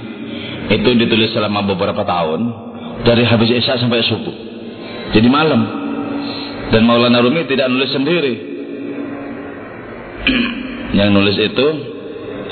itu 0.69 0.91
ditulis 0.97 1.33
selama 1.37 1.65
beberapa 1.65 2.05
tahun 2.05 2.68
dari 3.05 3.23
habis 3.27 3.51
Isya 3.51 3.79
sampai 3.79 4.03
subuh. 4.03 4.37
Jadi 5.15 5.29
malam. 5.31 5.63
Dan 6.69 6.85
Maulana 6.85 7.25
Rumi 7.25 7.49
tidak 7.49 7.73
nulis 7.73 7.89
sendiri. 7.89 8.35
Yang 10.99 11.09
nulis 11.17 11.37
itu 11.41 11.67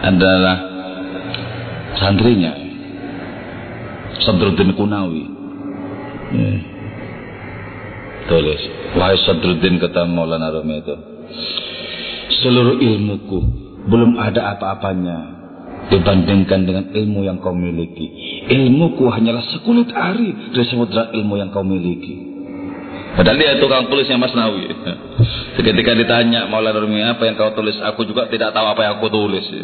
adalah 0.00 0.56
santrinya 2.00 2.52
Sadruddin 4.24 4.72
Kunawi. 4.72 5.24
Ya. 6.32 6.52
Tulis. 8.26 8.62
Wahai 8.96 9.20
Sadruddin 9.22 9.76
kata 9.76 10.08
Maulana 10.08 10.48
Rumi 10.48 10.80
itu. 10.80 10.96
Seluruh 12.40 12.80
ilmuku 12.80 13.38
belum 13.86 14.18
ada 14.18 14.56
apa-apanya 14.56 15.36
dibandingkan 15.86 16.66
dengan 16.66 16.84
ilmu 16.90 17.22
yang 17.22 17.38
kau 17.38 17.54
miliki. 17.54 18.10
Ilmuku 18.50 19.06
hanyalah 19.10 19.42
sekulit 19.54 19.90
hari 19.94 20.34
dari 20.50 20.66
samudra 20.66 21.14
ilmu 21.14 21.38
yang 21.38 21.54
kau 21.54 21.62
miliki. 21.62 22.34
Padahal 23.16 23.40
dia 23.40 23.56
tukang 23.56 23.88
tulisnya 23.88 24.20
Mas 24.20 24.34
Nawi. 24.36 24.68
Ketika 25.56 25.96
ditanya 25.96 26.44
Maulana 26.52 26.84
Rumi 26.84 27.00
apa 27.00 27.24
yang 27.24 27.38
kau 27.38 27.54
tulis, 27.56 27.80
aku 27.80 28.04
juga 28.04 28.28
tidak 28.28 28.52
tahu 28.52 28.66
apa 28.68 28.80
yang 28.84 29.00
aku 29.00 29.08
tulis. 29.08 29.46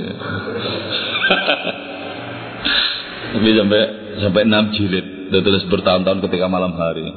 Tapi 3.32 3.48
sampai 3.56 3.82
sampai 4.24 4.42
enam 4.44 4.72
jilid, 4.72 5.32
dia 5.32 5.40
tulis 5.40 5.64
bertahun-tahun 5.68 6.20
ketika 6.28 6.48
malam 6.48 6.72
hari. 6.76 7.12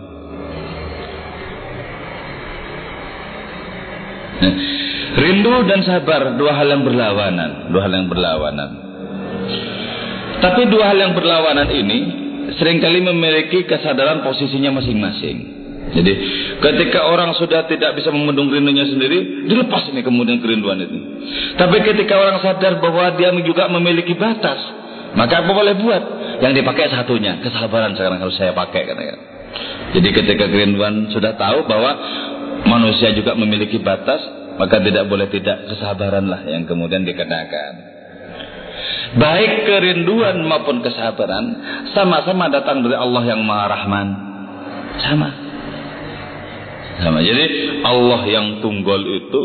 Rindu 5.15 5.63
dan 5.71 5.79
sabar 5.87 6.35
dua 6.35 6.51
hal 6.59 6.67
yang 6.67 6.83
berlawanan, 6.83 7.71
dua 7.71 7.87
hal 7.87 7.93
yang 7.95 8.11
berlawanan. 8.11 8.84
Tapi 10.45 10.69
dua 10.69 10.93
hal 10.93 10.97
yang 11.01 11.17
berlawanan 11.17 11.73
ini 11.73 11.99
sering 12.61 12.77
kali 12.77 13.01
memiliki 13.01 13.65
kesadaran 13.65 14.21
posisinya 14.21 14.77
masing-masing. 14.77 15.37
Jadi 15.89 16.13
ketika 16.61 17.09
orang 17.09 17.33
sudah 17.33 17.65
tidak 17.65 17.97
bisa 17.97 18.13
membendung 18.13 18.53
rindunya 18.53 18.85
sendiri, 18.85 19.49
dilepas 19.49 19.89
ini 19.89 20.05
kemudian 20.05 20.37
kerinduan 20.45 20.85
itu. 20.85 20.97
Tapi 21.57 21.81
ketika 21.81 22.21
orang 22.21 22.37
sadar 22.45 22.77
bahwa 22.77 23.17
dia 23.17 23.33
juga 23.41 23.65
memiliki 23.73 24.13
batas, 24.13 24.61
maka 25.17 25.41
apa 25.41 25.49
boleh 25.49 25.81
buat? 25.81 26.03
Yang 26.45 26.61
dipakai 26.61 26.93
satunya, 26.93 27.41
kesabaran 27.41 27.97
sekarang 27.97 28.21
harus 28.21 28.37
saya 28.37 28.53
pakai. 28.53 28.85
Jadi 29.97 30.09
ketika 30.13 30.45
kerinduan 30.45 31.09
sudah 31.09 31.33
tahu 31.41 31.65
bahwa 31.65 31.91
manusia 32.69 33.09
juga 33.17 33.33
memiliki 33.33 33.81
batas, 33.81 34.21
maka 34.61 34.77
tidak 34.77 35.09
boleh 35.09 35.25
tidak 35.33 35.73
kesabaranlah 35.73 36.45
yang 36.45 36.69
kemudian 36.69 37.01
dikenakan 37.01 37.94
baik 39.15 39.67
kerinduan 39.67 40.43
maupun 40.45 40.81
kesabaran 40.83 41.45
sama-sama 41.95 42.51
datang 42.51 42.83
dari 42.83 42.95
Allah 42.97 43.23
yang 43.25 43.41
Maha 43.43 43.65
Rahman. 43.71 44.07
Sama. 44.99 45.29
Sama. 46.95 47.19
Jadi 47.19 47.45
Allah 47.83 48.21
yang 48.23 48.63
tunggal 48.63 49.03
itu 49.03 49.43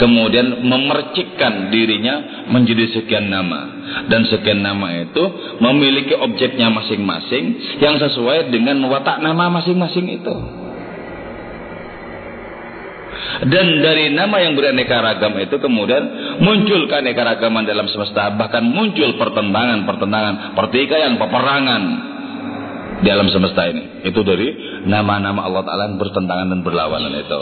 kemudian 0.00 0.64
memercikkan 0.64 1.68
dirinya 1.68 2.48
menjadi 2.48 2.96
sekian 2.96 3.28
nama 3.28 3.76
dan 4.08 4.24
sekian 4.24 4.64
nama 4.64 5.04
itu 5.04 5.20
memiliki 5.60 6.16
objeknya 6.16 6.72
masing-masing 6.72 7.76
yang 7.84 8.00
sesuai 8.00 8.48
dengan 8.48 8.80
watak 8.88 9.20
nama 9.20 9.52
masing-masing 9.52 10.16
itu. 10.16 10.57
Dan 13.48 13.82
dari 13.82 14.14
nama 14.14 14.38
yang 14.42 14.54
beraneka 14.54 14.98
ragam 14.98 15.34
itu 15.38 15.56
kemudian 15.58 16.02
muncul 16.42 16.86
keanekaragaman 16.86 17.66
dalam 17.66 17.86
semesta. 17.90 18.34
Bahkan 18.34 18.62
muncul 18.62 19.14
pertentangan-pertentangan, 19.18 20.54
pertikaian, 20.58 21.18
peperangan 21.18 21.82
di 23.02 23.08
alam 23.10 23.28
semesta 23.30 23.66
ini. 23.70 24.02
Itu 24.06 24.26
dari 24.26 24.54
nama-nama 24.86 25.46
Allah 25.46 25.62
Ta'ala 25.62 25.82
yang 25.90 25.98
bertentangan 25.98 26.46
dan 26.50 26.60
berlawanan 26.66 27.14
itu. 27.14 27.40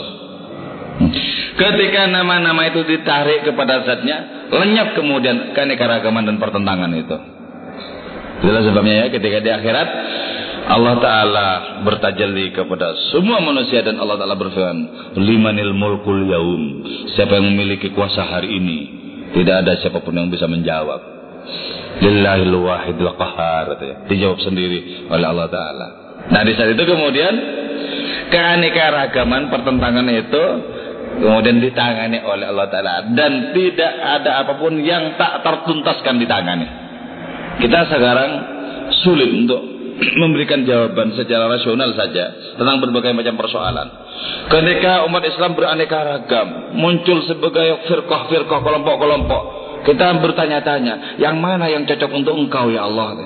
Ketika 1.57 2.09
nama-nama 2.09 2.69
itu 2.69 2.81
ditarik 2.85 3.45
kepada 3.45 3.85
zatnya, 3.85 4.49
lenyap 4.49 4.97
kemudian 4.97 5.53
keanekaragaman 5.53 6.25
dan 6.25 6.37
pertentangan 6.41 6.91
itu. 6.93 7.17
Itulah 8.37 8.61
sebabnya 8.61 8.95
ya 9.01 9.07
ketika 9.09 9.41
di 9.41 9.49
akhirat 9.49 9.87
Allah 10.67 10.99
Ta'ala 10.99 11.47
bertajalli 11.87 12.51
kepada 12.51 12.91
semua 13.15 13.39
manusia 13.39 13.79
dan 13.87 13.95
Allah 14.03 14.19
Ta'ala 14.19 14.35
berfirman 14.35 14.79
Limanil 15.15 15.71
mulkul 15.71 16.27
yaum. 16.27 16.63
Siapa 17.15 17.39
yang 17.39 17.55
memiliki 17.55 17.95
kuasa 17.95 18.27
hari 18.27 18.51
ini 18.59 18.79
Tidak 19.31 19.55
ada 19.63 19.79
siapa 19.79 20.03
pun 20.03 20.11
yang 20.11 20.27
bisa 20.27 20.43
menjawab. 20.43 20.99
Lillahil 22.03 22.51
wahidul 22.51 23.15
qahar 23.15 23.79
Dijawab 24.11 24.43
sendiri 24.43 25.07
oleh 25.07 25.25
Allah 25.31 25.47
Ta'ala. 25.47 25.87
Nah 26.35 26.41
di 26.43 26.51
saat 26.59 26.75
itu 26.75 26.83
kemudian 26.83 27.33
Keanekaragaman 28.27 29.47
pertentangan 29.47 30.03
itu 30.11 30.43
Kemudian 31.23 31.63
ditangani 31.63 32.19
oleh 32.27 32.43
Allah 32.43 32.67
Ta'ala. 32.67 32.93
Dan 33.15 33.55
tidak 33.55 33.93
ada 34.03 34.43
apa 34.43 34.59
pun 34.59 34.75
yang 34.83 35.15
tak 35.15 35.47
tertuntaskan 35.47 36.19
ditangani 36.19 36.67
Kita 37.63 37.87
sekarang 37.87 38.31
sulit 39.07 39.31
untuk 39.31 39.76
memberikan 39.97 40.61
jawaban 40.63 41.17
secara 41.17 41.49
rasional 41.49 41.93
saja 41.97 42.53
tentang 42.53 42.77
berbagai 42.81 43.17
macam 43.17 43.35
persoalan. 43.37 43.87
Ketika 44.47 45.03
umat 45.09 45.23
Islam 45.25 45.57
beraneka 45.57 45.99
ragam, 46.05 46.77
muncul 46.77 47.25
sebagai 47.25 47.85
firqah-firqah, 47.89 48.59
kelompok-kelompok, 48.61 49.43
kita 49.83 50.21
bertanya-tanya, 50.21 51.17
yang 51.21 51.41
mana 51.41 51.67
yang 51.67 51.83
cocok 51.89 52.11
untuk 52.13 52.37
engkau 52.37 52.69
ya 52.69 52.85
Allah? 52.85 53.17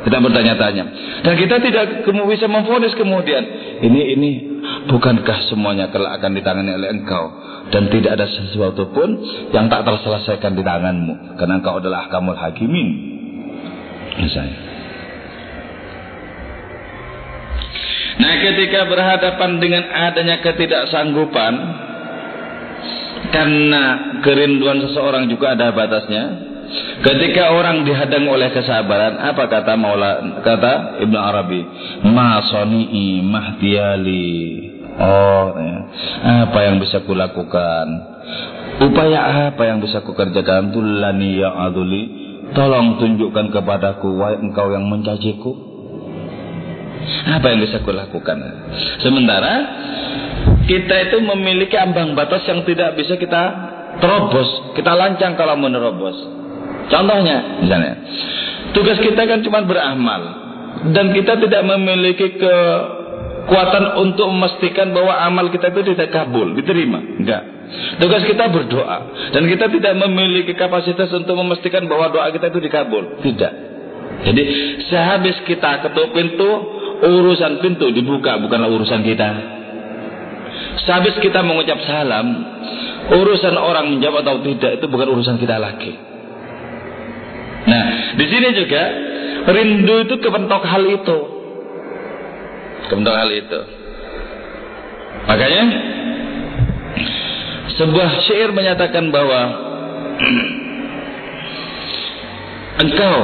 Kita 0.00 0.16
bertanya-tanya. 0.16 0.84
Dan 1.20 1.34
kita 1.36 1.60
tidak 1.60 2.08
bisa 2.08 2.46
memfonis 2.48 2.96
kemudian, 2.96 3.42
ini 3.84 4.00
ini 4.16 4.30
bukankah 4.88 5.52
semuanya 5.52 5.92
kelak 5.92 6.20
akan 6.20 6.36
ditangani 6.36 6.72
oleh 6.72 6.88
engkau 6.88 7.24
dan 7.68 7.88
tidak 7.92 8.16
ada 8.16 8.26
sesuatu 8.28 8.88
pun 8.92 9.08
yang 9.52 9.68
tak 9.68 9.84
terselesaikan 9.84 10.56
di 10.56 10.64
tanganmu 10.64 11.36
karena 11.36 11.60
engkau 11.60 11.80
adalah 11.80 12.08
kamul 12.08 12.36
hakimin. 12.36 12.88
Misalnya. 14.20 14.69
Nah 18.20 18.34
ketika 18.44 18.84
berhadapan 18.84 19.50
dengan 19.56 19.84
adanya 19.88 20.44
ketidaksanggupan 20.44 21.52
Karena 23.32 23.84
kerinduan 24.20 24.84
seseorang 24.84 25.24
juga 25.32 25.56
ada 25.56 25.72
batasnya 25.72 26.50
Ketika 27.00 27.50
orang 27.56 27.82
dihadang 27.82 28.28
oleh 28.30 28.52
kesabaran, 28.54 29.18
apa 29.18 29.48
kata 29.50 29.74
Maula 29.74 30.42
kata 30.44 31.02
Ibnu 31.02 31.18
Arabi? 31.18 31.60
Ma 32.06 32.44
soni'i 32.46 33.24
mahdiyali. 33.24 34.36
Oh, 35.00 35.56
ya. 35.56 35.76
apa 36.44 36.58
yang 36.60 36.76
bisa 36.78 37.00
kulakukan? 37.08 37.86
Upaya 38.84 39.48
apa 39.48 39.62
yang 39.64 39.80
bisa 39.80 40.04
kukerjakan? 40.04 40.76
Tulani 40.76 41.40
ya 41.40 41.50
aduli. 41.56 42.02
Tolong 42.52 43.00
tunjukkan 43.00 43.48
kepadaku 43.54 44.20
wahai 44.20 44.38
engkau 44.38 44.70
yang 44.70 44.86
mencaciku. 44.86 45.69
Apa 47.30 47.46
yang 47.52 47.60
bisa 47.64 47.80
kulakukan? 47.82 48.36
Sementara 49.00 49.52
kita 50.66 50.94
itu 51.10 51.16
memiliki 51.24 51.74
ambang 51.74 52.14
batas 52.14 52.46
yang 52.46 52.62
tidak 52.62 52.94
bisa 52.94 53.18
kita 53.18 53.42
terobos, 53.98 54.74
kita 54.78 54.92
lancang 54.94 55.34
kalau 55.34 55.58
menerobos. 55.58 56.16
Contohnya, 56.90 57.62
misalnya, 57.62 57.94
tugas 58.74 58.98
kita 58.98 59.22
kan 59.26 59.42
cuma 59.46 59.62
beramal 59.62 60.22
dan 60.90 61.14
kita 61.14 61.38
tidak 61.38 61.62
memiliki 61.66 62.38
kekuatan 62.40 63.84
untuk 64.00 64.26
memastikan 64.30 64.90
bahwa 64.90 65.14
amal 65.22 65.46
kita 65.50 65.70
itu 65.70 65.94
tidak 65.94 66.10
kabul, 66.14 66.54
diterima. 66.54 66.98
Enggak. 66.98 67.42
Tugas 68.02 68.26
kita 68.26 68.50
berdoa 68.50 69.30
dan 69.30 69.46
kita 69.46 69.70
tidak 69.70 69.94
memiliki 69.94 70.58
kapasitas 70.58 71.06
untuk 71.14 71.38
memastikan 71.38 71.86
bahwa 71.86 72.10
doa 72.10 72.26
kita 72.34 72.50
itu 72.50 72.58
dikabul. 72.58 73.22
Tidak. 73.22 73.52
Jadi 74.20 74.42
sehabis 74.90 75.38
kita 75.46 75.86
ketuk 75.86 76.10
pintu, 76.12 76.50
urusan 77.00 77.64
pintu 77.64 77.88
dibuka 77.92 78.36
bukanlah 78.40 78.68
urusan 78.68 79.00
kita. 79.00 79.28
Sehabis 80.84 81.16
kita 81.20 81.44
mengucap 81.44 81.80
salam, 81.84 82.26
urusan 83.10 83.56
orang 83.56 83.96
menjawab 83.96 84.24
atau 84.24 84.40
tidak 84.44 84.80
itu 84.80 84.86
bukan 84.88 85.08
urusan 85.12 85.36
kita 85.40 85.60
lagi. 85.60 85.92
Nah, 87.60 88.16
di 88.16 88.24
sini 88.24 88.48
juga 88.56 88.82
rindu 89.52 90.08
itu 90.08 90.14
kebentuk 90.20 90.62
hal 90.64 90.84
itu. 90.84 91.18
Kebentuk 92.88 93.14
hal 93.14 93.28
itu. 93.28 93.60
Makanya 95.28 95.64
sebuah 97.76 98.10
syair 98.24 98.50
menyatakan 98.56 99.12
bahwa 99.12 99.40
engkau 102.84 103.18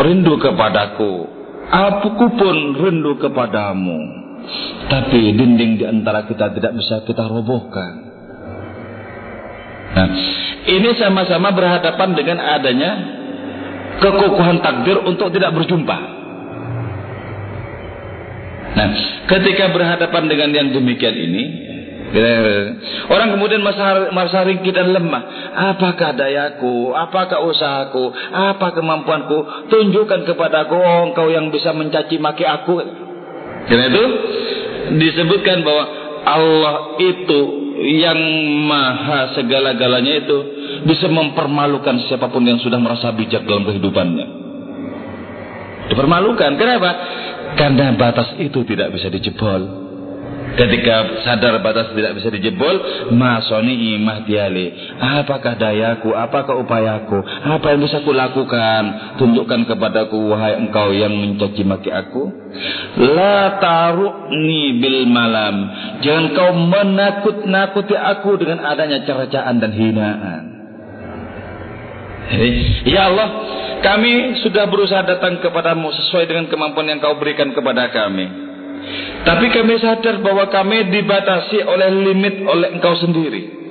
rindu 0.00 0.40
kepadaku 0.40 1.41
Aku 1.72 2.36
pun 2.36 2.56
rindu 2.76 3.16
kepadamu. 3.16 4.20
Tapi 4.92 5.32
dinding 5.32 5.80
di 5.80 5.84
antara 5.88 6.28
kita 6.28 6.52
tidak 6.52 6.76
bisa 6.76 7.00
kita 7.08 7.24
robohkan. 7.30 8.12
Nah, 9.92 10.08
ini 10.68 10.90
sama-sama 11.00 11.52
berhadapan 11.56 12.12
dengan 12.12 12.38
adanya 12.40 12.90
kekokohan 14.02 14.60
takdir 14.60 15.00
untuk 15.04 15.32
tidak 15.32 15.52
berjumpa. 15.56 15.98
Nah, 18.72 18.88
ketika 19.28 19.68
berhadapan 19.68 20.22
dengan 20.32 20.50
yang 20.52 20.68
demikian 20.72 21.12
ini, 21.12 21.44
Orang 23.08 23.32
kemudian 23.32 23.64
merasa 23.64 24.44
ringkih 24.44 24.72
dan 24.76 24.92
lemah. 24.92 25.22
Apakah 25.72 26.12
dayaku? 26.12 26.92
Apakah 26.92 27.40
usahaku? 27.40 28.12
Apa 28.12 28.76
kemampuanku? 28.76 29.68
Tunjukkan 29.72 30.28
kepadaku 30.28 30.76
oh, 30.76 31.08
engkau 31.08 31.32
yang 31.32 31.48
bisa 31.48 31.72
mencaci 31.72 32.20
maki 32.20 32.44
aku. 32.44 32.84
Karena 33.64 33.88
itu 33.88 34.04
disebutkan 35.00 35.64
bahwa 35.64 35.84
Allah 36.22 36.74
itu 37.00 37.40
yang 37.82 38.20
maha 38.68 39.32
segala-galanya 39.34 40.22
itu 40.22 40.38
bisa 40.84 41.08
mempermalukan 41.08 41.96
siapa 42.06 42.28
pun 42.28 42.44
yang 42.44 42.60
sudah 42.60 42.76
merasa 42.76 43.08
bijak 43.16 43.48
dalam 43.48 43.64
kehidupannya. 43.64 44.26
Dipermalukan. 45.88 46.60
Kenapa? 46.60 46.90
Karena 47.56 47.96
batas 47.96 48.36
itu 48.36 48.62
tidak 48.68 48.92
bisa 48.92 49.08
dijebol. 49.08 49.81
Ketika 50.52 51.24
sadar 51.24 51.64
batas 51.64 51.96
tidak 51.96 52.12
bisa 52.20 52.28
dijebol, 52.28 52.74
masoni 53.14 53.96
mahdiali. 53.96 54.96
Apakah 55.00 55.56
dayaku? 55.56 56.12
Apakah 56.12 56.60
upayaku? 56.60 57.24
Apa 57.24 57.72
yang 57.72 57.80
bisa 57.80 58.04
kulakukan? 58.04 59.16
Tunjukkan 59.16 59.64
kepadaku 59.64 60.16
wahai 60.28 60.60
engkau 60.60 60.92
yang 60.92 61.12
mencaci 61.16 61.64
maki 61.64 61.88
aku. 61.88 62.28
La 63.00 63.56
tarukni 63.64 64.76
bil 64.76 65.08
malam. 65.08 65.56
Jangan 66.04 66.24
kau 66.36 66.50
menakut-nakuti 66.52 67.96
aku 67.96 68.36
dengan 68.36 68.68
adanya 68.68 69.00
cercaan 69.08 69.56
dan 69.56 69.72
hinaan. 69.72 70.42
Ya 72.88 73.08
Allah, 73.08 73.28
kami 73.82 74.40
sudah 74.40 74.68
berusaha 74.68 75.02
datang 75.04 75.40
kepadamu 75.40 75.90
sesuai 75.90 76.24
dengan 76.28 76.46
kemampuan 76.48 76.88
yang 76.92 77.00
kau 77.00 77.16
berikan 77.18 77.50
kepada 77.52 77.88
kami. 77.92 78.41
Tapi 79.22 79.46
kami 79.54 79.78
sadar 79.78 80.18
bahwa 80.18 80.50
kami 80.50 80.90
dibatasi 80.90 81.62
oleh 81.62 81.88
limit 82.10 82.42
oleh 82.42 82.68
engkau 82.74 82.98
sendiri. 82.98 83.62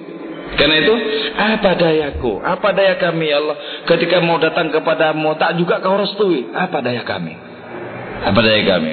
Karena 0.51 0.75
itu, 0.83 0.95
apa 1.39 1.79
dayaku? 1.79 2.43
Apa 2.43 2.75
daya 2.75 2.99
kami 2.99 3.31
ya 3.31 3.39
Allah? 3.39 3.57
Ketika 3.87 4.19
mau 4.19 4.35
datang 4.35 4.67
kepadamu, 4.67 5.39
tak 5.39 5.55
juga 5.55 5.79
kau 5.79 5.95
restui. 5.95 6.51
Apa 6.51 6.83
daya 6.83 7.07
kami? 7.07 7.33
Apa 8.27 8.39
daya 8.43 8.61
kami? 8.67 8.89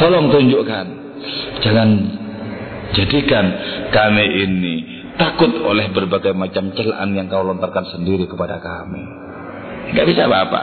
Tolong 0.00 0.32
tunjukkan. 0.32 0.86
Jangan 1.60 1.88
jadikan 2.96 3.44
kami 3.92 4.24
ini 4.44 4.74
takut 5.14 5.52
oleh 5.62 5.88
berbagai 5.94 6.34
macam 6.34 6.74
celaan 6.74 7.14
yang 7.14 7.30
kau 7.30 7.44
lontarkan 7.44 7.86
sendiri 7.94 8.26
kepada 8.26 8.58
kami. 8.58 9.04
Gak 9.94 10.06
bisa 10.08 10.26
apa-apa. 10.26 10.60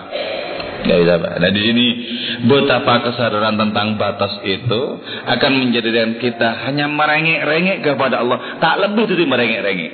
Gak 0.81 0.97
bisa 0.97 1.13
apa. 1.21 1.37
Nah 1.37 1.51
di 1.53 1.61
sini 1.61 1.85
betapa 2.49 3.05
kesadaran 3.05 3.53
tentang 3.53 4.01
batas 4.01 4.41
itu 4.41 4.81
akan 5.29 5.51
menjadikan 5.61 6.17
kita 6.17 6.65
hanya 6.65 6.89
merengek-rengek 6.89 7.85
kepada 7.85 8.25
Allah, 8.25 8.57
tak 8.57 8.81
lebih 8.81 9.05
dari 9.05 9.25
merengek-rengek. 9.29 9.91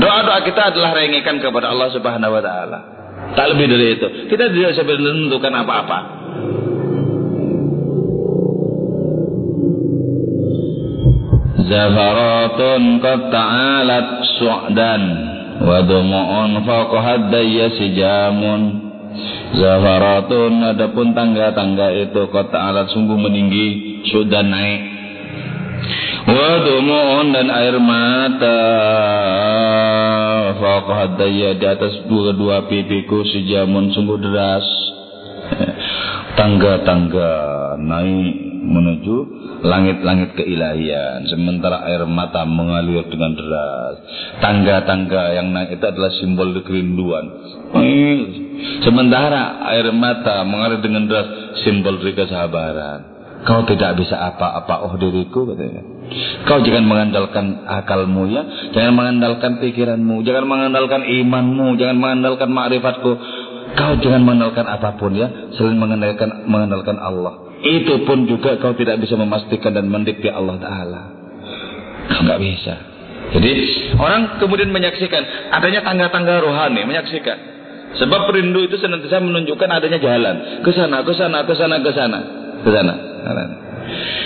Doa-doa 0.00 0.40
kita 0.42 0.72
adalah 0.72 0.96
rengekan 0.96 1.38
kepada 1.38 1.70
Allah 1.70 1.88
Subhanahu 1.92 2.32
wa 2.32 2.42
taala. 2.42 2.78
Tak 3.36 3.46
lebih 3.52 3.66
dari 3.68 3.86
itu. 3.98 4.08
Kita 4.32 4.48
tidak 4.48 4.72
bisa 4.72 4.84
menentukan 4.84 5.52
apa-apa. 5.52 5.98
Zafaratun 11.64 13.00
qad 13.00 13.20
ta'alat 13.32 14.08
su'dan 14.36 15.02
wa 15.64 15.78
dumu'un 15.80 16.60
fawqa 16.60 17.40
sijamun 17.80 18.83
Zafaratun 19.54 20.74
adapun 20.74 21.14
tangga-tangga 21.14 21.94
itu 21.94 22.26
kota 22.30 22.58
alat 22.58 22.90
sungguh 22.90 23.14
meninggi 23.14 24.02
sudah 24.10 24.42
naik. 24.42 24.82
Wadumun 26.24 27.36
dan 27.36 27.48
air 27.52 27.76
mata. 27.78 28.60
Faqad 30.54 31.20
daya 31.20 31.52
di 31.58 31.66
atas 31.68 32.08
dua-dua 32.08 32.66
pipiku 32.66 33.22
Sejamun 33.28 33.92
sungguh 33.92 34.18
deras. 34.18 34.66
Tangga-tangga 36.38 37.32
naik 37.78 38.53
menuju 38.64 39.16
langit-langit 39.64 40.34
keilahian. 40.36 41.28
Sementara 41.28 41.84
air 41.88 42.04
mata 42.08 42.48
mengalir 42.48 43.04
dengan 43.08 43.36
deras. 43.36 43.96
Tangga-tangga 44.40 45.36
yang 45.36 45.52
naik 45.52 45.76
itu 45.76 45.84
adalah 45.84 46.10
simbol 46.16 46.50
kerinduan. 46.64 47.24
Sementara 48.84 49.64
air 49.72 49.88
mata 49.92 50.42
mengalir 50.42 50.80
dengan 50.80 51.04
deras 51.06 51.44
Simbol 51.62 52.02
dari 52.02 52.18
kesabaran. 52.18 53.00
Kau 53.44 53.60
tidak 53.68 54.00
bisa 54.00 54.16
apa-apa 54.16 54.88
oh 54.88 54.96
diriku 54.96 55.44
katanya. 55.44 55.84
Kau 56.48 56.64
jangan 56.64 56.84
mengandalkan 56.88 57.68
akalmu 57.68 58.24
ya, 58.32 58.42
jangan 58.72 58.96
mengandalkan 58.96 59.60
pikiranmu, 59.60 60.24
jangan 60.24 60.48
mengandalkan 60.48 61.04
imanmu, 61.04 61.76
jangan 61.76 61.96
mengandalkan 62.00 62.48
makrifatku. 62.48 63.12
Kau 63.76 63.92
jangan 64.00 64.24
mengandalkan 64.24 64.64
apa 64.64 64.96
pun 64.96 65.12
ya, 65.12 65.28
selain 65.60 65.76
mengandalkan 65.76 66.48
mengandalkan 66.48 66.96
Allah. 66.96 67.43
Itu 67.64 68.04
pun 68.04 68.28
juga 68.28 68.60
kau 68.60 68.76
tidak 68.76 69.00
bisa 69.00 69.16
memastikan 69.16 69.72
dan 69.72 69.88
mendikti 69.88 70.28
Allah 70.28 70.60
Taala. 70.60 71.02
Kau 72.12 72.22
nggak 72.28 72.40
bisa. 72.44 72.74
Jadi 73.32 73.50
orang 73.96 74.36
kemudian 74.36 74.68
menyaksikan 74.68 75.48
adanya 75.48 75.80
tangga-tangga 75.80 76.44
rohani, 76.44 76.84
menyaksikan. 76.84 77.56
Sebab 77.96 78.30
rindu 78.36 78.68
itu 78.68 78.76
senantiasa 78.76 79.22
menunjukkan 79.22 79.70
adanya 79.70 79.98
jalan 80.02 80.60
ke 80.60 80.70
sana, 80.76 81.00
ke 81.06 81.12
sana, 81.16 81.38
ke 81.48 81.54
sana, 81.56 81.76
ke 81.80 81.90
sana, 81.94 82.18
ke 82.60 82.70
sana. 82.70 82.94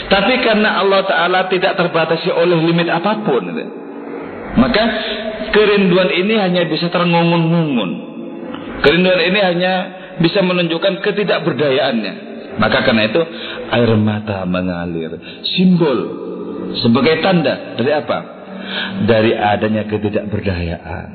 Tapi 0.09 0.35
karena 0.42 0.83
Allah 0.83 1.05
Ta'ala 1.05 1.40
tidak 1.53 1.77
terbatasi 1.79 2.33
oleh 2.33 2.59
limit 2.59 2.90
apa 2.90 3.22
pun. 3.22 3.44
Maka 4.59 4.83
kerinduan 5.53 6.11
ini 6.11 6.35
hanya 6.40 6.66
bisa 6.66 6.90
terengungun-ngungun. 6.90 7.90
Kerinduan 8.83 9.20
ini 9.20 9.40
hanya 9.42 9.72
bisa 10.18 10.42
menunjukkan 10.42 11.05
ketidakberdayaannya. 11.05 12.28
Maka 12.59 12.83
karena 12.83 13.07
itu 13.07 13.23
air 13.71 13.90
mata 13.99 14.42
mengalir. 14.44 15.14
Simbol 15.55 15.99
sebagai 16.83 17.23
tanda 17.23 17.79
dari 17.79 17.92
apa? 17.94 18.18
Dari 19.07 19.33
adanya 19.33 19.87
ketidakberdayaan. 19.87 21.07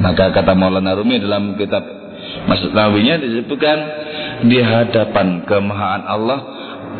Maka 0.00 0.34
kata 0.34 0.54
Maulana 0.56 0.96
Rumi 0.96 1.22
dalam 1.22 1.54
kitab 1.54 1.84
Maksud 2.24 2.72
Nawinya 2.72 3.20
disebutkan 3.20 3.78
di 4.48 4.58
hadapan 4.58 5.44
kemahaan 5.44 6.02
Allah 6.08 6.40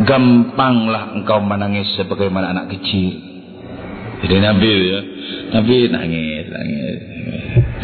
gampanglah 0.04 1.14
engkau 1.16 1.42
menangis 1.42 1.90
sebagaimana 1.98 2.54
anak 2.54 2.76
kecil. 2.76 3.14
Jadi 4.24 4.40
Nabi 4.40 4.72
ya, 4.88 5.00
Nabi 5.52 5.76
nangis, 5.92 6.44
nangis, 6.48 7.00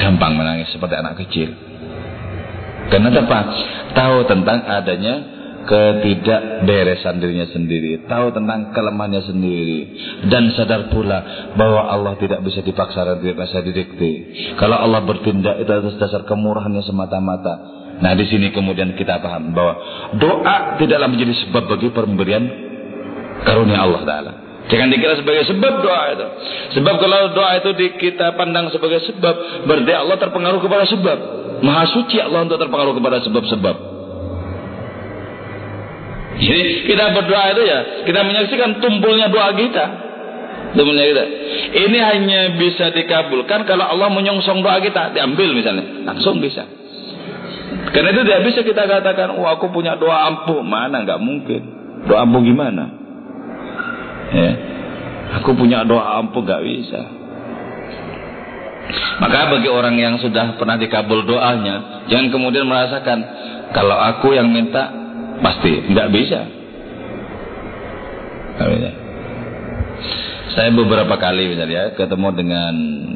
gampang 0.01 0.33
menangis 0.40 0.73
seperti 0.73 0.94
anak 0.96 1.14
kecil. 1.20 1.53
Karena 2.88 3.12
apa? 3.12 3.40
Tahu 3.92 4.16
tentang 4.25 4.64
adanya 4.64 5.14
ketidakberesan 5.68 7.20
dirinya 7.20 7.49
sendiri, 7.51 8.05
tahu 8.09 8.33
tentang 8.33 8.73
kelemahannya 8.73 9.23
sendiri, 9.25 9.81
dan 10.29 10.53
sadar 10.57 10.88
pula 10.88 11.53
bahwa 11.57 11.90
Allah 11.90 12.14
tidak 12.16 12.40
bisa 12.44 12.64
dipaksa 12.64 13.05
dan 13.05 13.16
tidak 13.20 13.44
bisa 13.44 13.61
didikte. 13.64 14.12
Kalau 14.57 14.77
Allah 14.77 15.05
bertindak 15.05 15.61
itu 15.61 15.70
atas 15.70 15.96
dasar 16.01 16.25
kemurahannya 16.25 16.85
semata-mata. 16.85 17.55
Nah 18.01 18.16
di 18.16 18.25
sini 18.33 18.49
kemudian 18.53 18.96
kita 18.96 19.20
paham 19.20 19.53
bahwa 19.53 19.77
doa 20.16 20.81
tidaklah 20.81 21.09
menjadi 21.12 21.37
sebab 21.44 21.68
bagi 21.68 21.88
pemberian 21.92 22.44
karunia 23.44 23.85
Allah 23.85 24.03
Taala. 24.09 24.33
Jangan 24.70 24.87
dikira 24.87 25.18
sebagai 25.18 25.51
sebab 25.51 25.73
doa 25.83 26.03
itu. 26.14 26.27
Sebab 26.79 26.94
kalau 27.03 27.35
doa 27.35 27.59
itu 27.59 27.70
di, 27.75 27.87
kita 27.99 28.38
pandang 28.38 28.70
sebagai 28.70 29.03
sebab, 29.03 29.66
berarti 29.66 29.92
Allah 29.92 30.16
terpengaruh 30.16 30.62
kepada 30.62 30.87
sebab. 30.87 31.18
Maha 31.61 31.85
suci 31.90 32.23
Allah 32.23 32.46
untuk 32.46 32.57
terpengaruh 32.57 32.94
kepada 32.94 33.18
sebab-sebab. 33.27 33.77
Jadi 36.40 36.88
kita 36.88 37.05
berdoa 37.12 37.44
itu 37.53 37.62
ya, 37.68 37.79
kita 38.09 38.20
menyaksikan 38.24 38.81
tumpulnya 38.81 39.29
doa 39.29 39.53
kita. 39.53 39.85
Tumpulnya 40.72 41.05
kita. 41.05 41.24
Ini 41.76 41.98
hanya 42.00 42.40
bisa 42.57 42.88
dikabulkan 42.96 43.68
kalau 43.68 43.85
Allah 43.85 44.09
menyongsong 44.09 44.64
doa 44.64 44.81
kita, 44.81 45.12
diambil 45.12 45.53
misalnya, 45.53 46.09
langsung 46.09 46.40
bisa. 46.40 46.64
Karena 47.92 48.09
itu 48.16 48.22
tidak 48.24 48.42
bisa 48.48 48.61
kita 48.64 48.83
katakan, 48.88 49.37
oh 49.37 49.46
aku 49.46 49.68
punya 49.68 50.00
doa 50.00 50.33
ampuh. 50.33 50.64
Mana 50.64 51.05
nggak 51.05 51.20
mungkin. 51.20 51.62
Doa 52.09 52.24
ampuh 52.24 52.40
gimana? 52.40 52.85
Ya. 54.33 54.53
Aku 55.42 55.55
punya 55.55 55.85
doa 55.85 56.18
ampuh 56.24 56.40
nggak 56.40 56.62
bisa. 56.64 57.00
Maka 59.20 59.53
bagi 59.53 59.68
orang 59.68 59.94
yang 60.00 60.16
sudah 60.18 60.57
pernah 60.57 60.81
dikabul 60.81 61.22
doanya, 61.29 62.09
jangan 62.11 62.33
kemudian 62.33 62.66
merasakan 62.66 63.18
kalau 63.70 63.94
aku 63.94 64.35
yang 64.35 64.50
minta 64.50 65.10
pasti 65.40 65.72
nggak 65.92 66.09
bisa. 66.12 66.40
Nggak. 68.61 68.94
Saya 70.50 70.68
beberapa 70.74 71.14
kali 71.16 71.55
misalnya 71.55 71.94
ketemu 71.94 72.29
dengan 72.35 72.74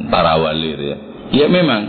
para 0.09 0.39
wali 0.39 0.73
ya. 0.79 0.97
Ya 1.35 1.47
memang 1.51 1.83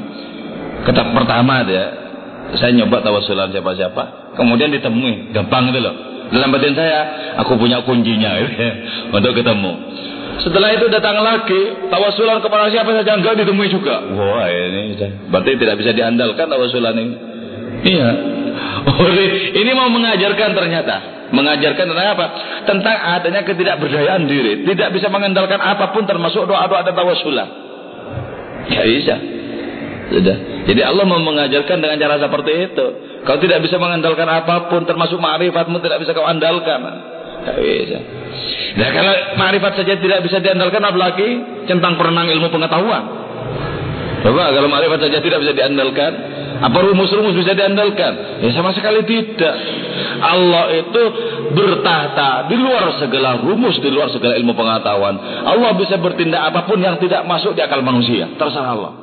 ketak 0.87 1.13
pertama 1.13 1.61
dia 1.63 2.05
saya 2.53 2.71
nyoba 2.77 3.01
tawasulan 3.01 3.49
siapa-siapa, 3.49 4.37
kemudian 4.37 4.69
ditemui, 4.69 5.33
gampang 5.33 5.73
itu 5.73 5.81
loh. 5.81 5.95
Dalam 6.29 6.49
batin 6.53 6.73
saya, 6.77 7.33
aku 7.41 7.57
punya 7.57 7.81
kuncinya 7.85 8.37
ya, 8.37 8.47
untuk 9.17 9.33
ketemu. 9.33 9.73
Setelah 10.41 10.69
itu 10.75 10.85
datang 10.91 11.21
lagi, 11.21 11.89
tawasulan 11.89 12.43
kepada 12.43 12.67
siapa 12.69 12.91
saja 12.91 13.17
enggak 13.17 13.39
ditemui 13.39 13.71
juga. 13.71 14.03
Wah 14.03 14.45
ini 14.51 14.99
berarti 15.31 15.51
tidak 15.57 15.75
bisa 15.79 15.91
diandalkan 15.95 16.45
tawasulan 16.49 16.95
ini. 16.97 17.15
Iya. 17.85 18.09
Ini 19.55 19.71
mau 19.73 19.89
mengajarkan 19.89 20.49
ternyata. 20.53 20.95
Mengajarkan 21.33 21.85
tentang 21.89 22.07
apa? 22.13 22.25
Tentang 22.69 22.95
adanya 23.17 23.41
ketidakberdayaan 23.41 24.29
diri. 24.29 24.61
Tidak 24.61 24.89
bisa 24.93 25.09
mengandalkan 25.09 25.57
apa 25.57 25.89
pun 25.89 26.05
termasuk 26.05 26.45
doa-doa 26.45 26.85
dan 26.85 26.93
tawasulan. 26.93 27.49
Gak 28.69 28.85
bisa. 28.85 29.15
Sudah. 30.05 30.37
Jadi 30.69 30.81
Allah 30.85 31.05
mau 31.05 31.17
mengajarkan 31.17 31.81
dengan 31.81 31.97
cara 31.97 32.21
seperti 32.21 32.51
itu. 32.69 32.85
Kau 33.25 33.41
tidak 33.41 33.65
bisa 33.65 33.81
mengandalkan 33.81 34.29
apa 34.29 34.69
pun 34.69 34.85
termasuk 34.85 35.17
ma'rifatmu 35.17 35.81
tidak 35.81 35.97
bisa 36.05 36.13
kau 36.13 36.29
andalkan. 36.29 36.77
Tidak 37.41 37.57
bisa. 37.57 37.99
Nah 38.75 38.89
kalau 38.93 39.13
ma'rifat 39.41 39.81
saja 39.81 39.97
tidak 39.97 40.19
bisa 40.21 40.37
diandalkan 40.45 40.81
apalagi 40.85 41.29
tentang 41.65 41.97
perenang 41.97 42.29
ilmu 42.29 42.53
pengetahuan. 42.53 43.03
Coba 44.21 44.53
kalau 44.53 44.69
ma'rifat 44.69 45.09
saja 45.09 45.17
tidak 45.21 45.41
bisa 45.41 45.53
diandalkan, 45.57 46.11
apa 46.61 46.77
rumus-rumus 46.83 47.35
bisa 47.35 47.51
diandalkan? 47.51 48.43
Ya 48.43 48.49
sama 48.55 48.71
sekali 48.71 49.03
tidak. 49.03 49.55
Allah 50.23 50.71
itu 50.75 51.03
bertata 51.51 52.47
di 52.47 52.55
luar 52.55 52.95
segala 52.99 53.39
rumus, 53.39 53.79
di 53.79 53.89
luar 53.91 54.11
segala 54.11 54.39
ilmu 54.39 54.55
pengetahuan. 54.55 55.15
Allah 55.43 55.75
bisa 55.75 55.99
bertindak 55.99 56.53
apa 56.53 56.63
pun 56.63 56.79
yang 56.79 56.95
tidak 56.99 57.27
masuk 57.27 57.55
di 57.55 57.61
akal 57.63 57.83
manusia. 57.83 58.31
Terserah 58.39 58.71
Allah. 58.71 58.93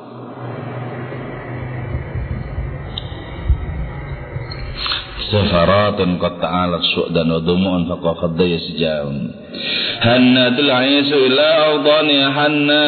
safaratun 5.33 6.21
qad 6.21 6.37
ta'alat 6.37 6.83
su'dan 6.93 7.25
wa 7.25 7.41
dumu'un 7.41 7.89
faqad 7.89 8.37
daya 8.37 8.61
sijaun 8.61 9.33
hannatul 10.05 10.69
aisu 10.69 11.15
ila 11.25 11.47
awdani 11.73 12.17
hanna 12.21 12.85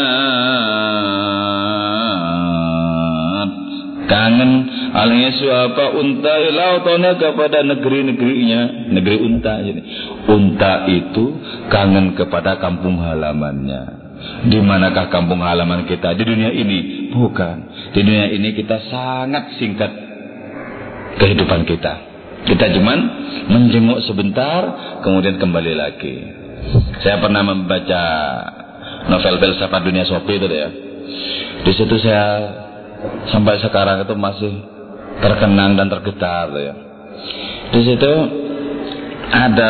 kangen. 4.08 4.52
Alias 4.96 5.40
apa 5.44 5.92
unta 5.98 6.34
ilautona 6.40 7.20
kepada 7.20 7.62
negeri-negerinya. 7.62 8.92
Negeri 8.94 9.18
unta 9.22 9.54
ini. 9.62 9.82
Unta 10.30 10.88
itu 10.88 11.26
kangen 11.68 12.16
kepada 12.16 12.58
kampung 12.58 13.02
halamannya. 13.02 14.06
Di 14.48 14.58
manakah 14.64 15.12
kampung 15.12 15.44
halaman 15.44 15.86
kita? 15.86 16.16
Di 16.16 16.24
dunia 16.24 16.50
ini? 16.50 17.12
Bukan. 17.12 17.56
Di 17.92 18.00
dunia 18.02 18.32
ini 18.32 18.56
kita 18.56 18.80
sangat 18.88 19.60
singkat 19.60 19.92
kehidupan 21.20 21.68
kita. 21.68 21.94
Kita 22.46 22.66
cuman 22.78 23.00
menjenguk 23.50 24.06
sebentar, 24.06 24.62
kemudian 25.02 25.42
kembali 25.42 25.74
lagi. 25.74 26.16
Saya 27.02 27.22
pernah 27.22 27.42
membaca 27.46 28.04
novel 29.10 29.42
filsafat 29.42 29.82
dunia 29.86 30.06
sopi 30.06 30.38
itu 30.38 30.48
ya. 30.50 30.70
Di 31.66 31.72
situ 31.74 31.96
saya 32.02 32.26
sampai 33.30 33.62
sekarang 33.62 34.06
itu 34.06 34.16
masih 34.18 34.54
terkenang 35.20 35.80
dan 35.80 35.88
tergetar 35.90 36.52
ya. 36.56 36.74
Di 37.72 37.82
situ 37.82 38.14
ada 39.32 39.70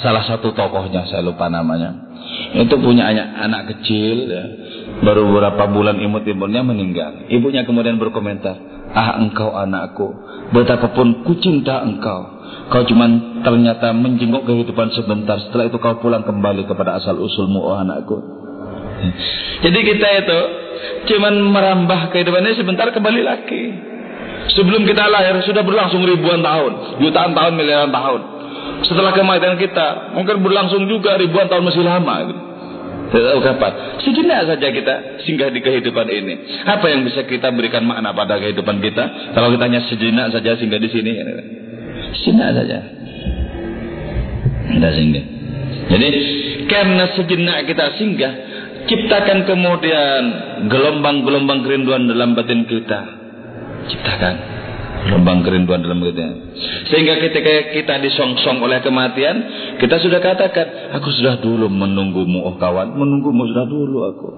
salah 0.00 0.24
satu 0.26 0.52
tokohnya 0.52 1.08
saya 1.08 1.24
lupa 1.24 1.48
namanya. 1.48 2.06
Itu 2.56 2.76
punya 2.80 3.08
anak, 3.10 3.28
anak 3.48 3.62
kecil 3.76 4.16
ya. 4.28 4.44
Baru 5.04 5.28
beberapa 5.28 5.68
bulan 5.68 6.00
imut-imutnya 6.00 6.64
meninggal. 6.64 7.28
Ibunya 7.28 7.68
kemudian 7.68 8.00
berkomentar, 8.00 8.56
"Ah 8.96 9.20
engkau 9.20 9.52
anakku, 9.52 10.08
Betapapun 10.46 11.26
ku 11.26 11.34
cinta 11.42 11.82
engkau, 11.82 12.36
Kau 12.70 12.82
cuma 12.86 13.06
ternyata 13.46 13.94
menjenguk 13.94 14.46
kehidupan 14.46 14.90
sebentar. 14.94 15.38
Setelah 15.38 15.70
itu 15.70 15.78
kau 15.78 15.98
pulang 16.02 16.26
kembali 16.26 16.66
kepada 16.66 16.98
asal 16.98 17.18
usulmu, 17.18 17.62
oh 17.62 17.78
anakku. 17.78 18.45
Jadi 19.62 19.78
kita 19.82 20.08
itu 20.24 20.40
cuma 21.12 21.32
merambah 21.32 22.12
kehidupan 22.12 22.44
ini 22.44 22.54
sebentar 22.56 22.88
kembali 22.92 23.22
lagi. 23.24 23.64
Sebelum 24.56 24.86
kita 24.86 25.10
lahir 25.10 25.42
sudah 25.42 25.66
berlangsung 25.66 26.06
ribuan 26.06 26.38
tahun, 26.38 27.02
jutaan 27.02 27.34
tahun, 27.34 27.52
miliaran 27.58 27.90
tahun. 27.90 28.20
Setelah 28.86 29.12
kematian 29.16 29.58
kita 29.58 30.14
mungkin 30.14 30.44
berlangsung 30.44 30.86
juga 30.86 31.18
ribuan 31.18 31.50
tahun 31.50 31.66
masih 31.66 31.82
lama. 31.82 32.14
Gitu. 32.30 32.42
Tidak 33.06 33.22
tahu 33.22 33.40
kapan. 33.42 33.72
Sejenak 34.02 34.40
saja 34.50 34.66
kita 34.66 34.94
singgah 35.22 35.50
di 35.54 35.62
kehidupan 35.62 36.06
ini. 36.10 36.34
Apa 36.66 36.90
yang 36.90 37.06
bisa 37.06 37.22
kita 37.22 37.54
berikan 37.54 37.86
makna 37.86 38.10
pada 38.10 38.38
kehidupan 38.38 38.82
kita? 38.82 39.34
Kalau 39.34 39.54
kita 39.54 39.62
hanya 39.70 39.82
sejenak 39.86 40.34
saja 40.34 40.58
singgah 40.58 40.80
di 40.82 40.90
sini. 40.90 41.10
Sejenak 42.22 42.50
saja. 42.58 42.78
Kita 44.74 44.88
singgah. 44.90 45.24
Jadi 45.86 46.08
karena 46.66 47.04
sejenak 47.14 47.58
kita 47.70 47.94
singgah, 47.94 48.32
ciptakan 48.86 49.46
kemudian 49.46 50.22
gelombang-gelombang 50.70 51.60
kerinduan 51.66 52.06
dalam 52.10 52.34
batin 52.34 52.66
kita. 52.66 53.00
Ciptakan 53.86 54.56
lembang 55.06 55.46
kerinduan 55.46 55.82
dalam 55.86 56.02
hidupnya. 56.02 56.30
Sehingga 56.90 57.14
ketika 57.22 57.50
kita 57.74 57.94
disongsong 58.02 58.58
oleh 58.58 58.82
kematian, 58.82 59.36
kita 59.78 60.02
sudah 60.02 60.18
katakan, 60.18 60.96
aku 60.98 61.08
sudah 61.14 61.38
dulu 61.38 61.70
menunggumu, 61.70 62.42
oh 62.42 62.56
kawan, 62.58 62.94
menunggumu 62.94 63.46
sudah 63.46 63.66
dulu 63.70 63.98
aku. 64.10 64.28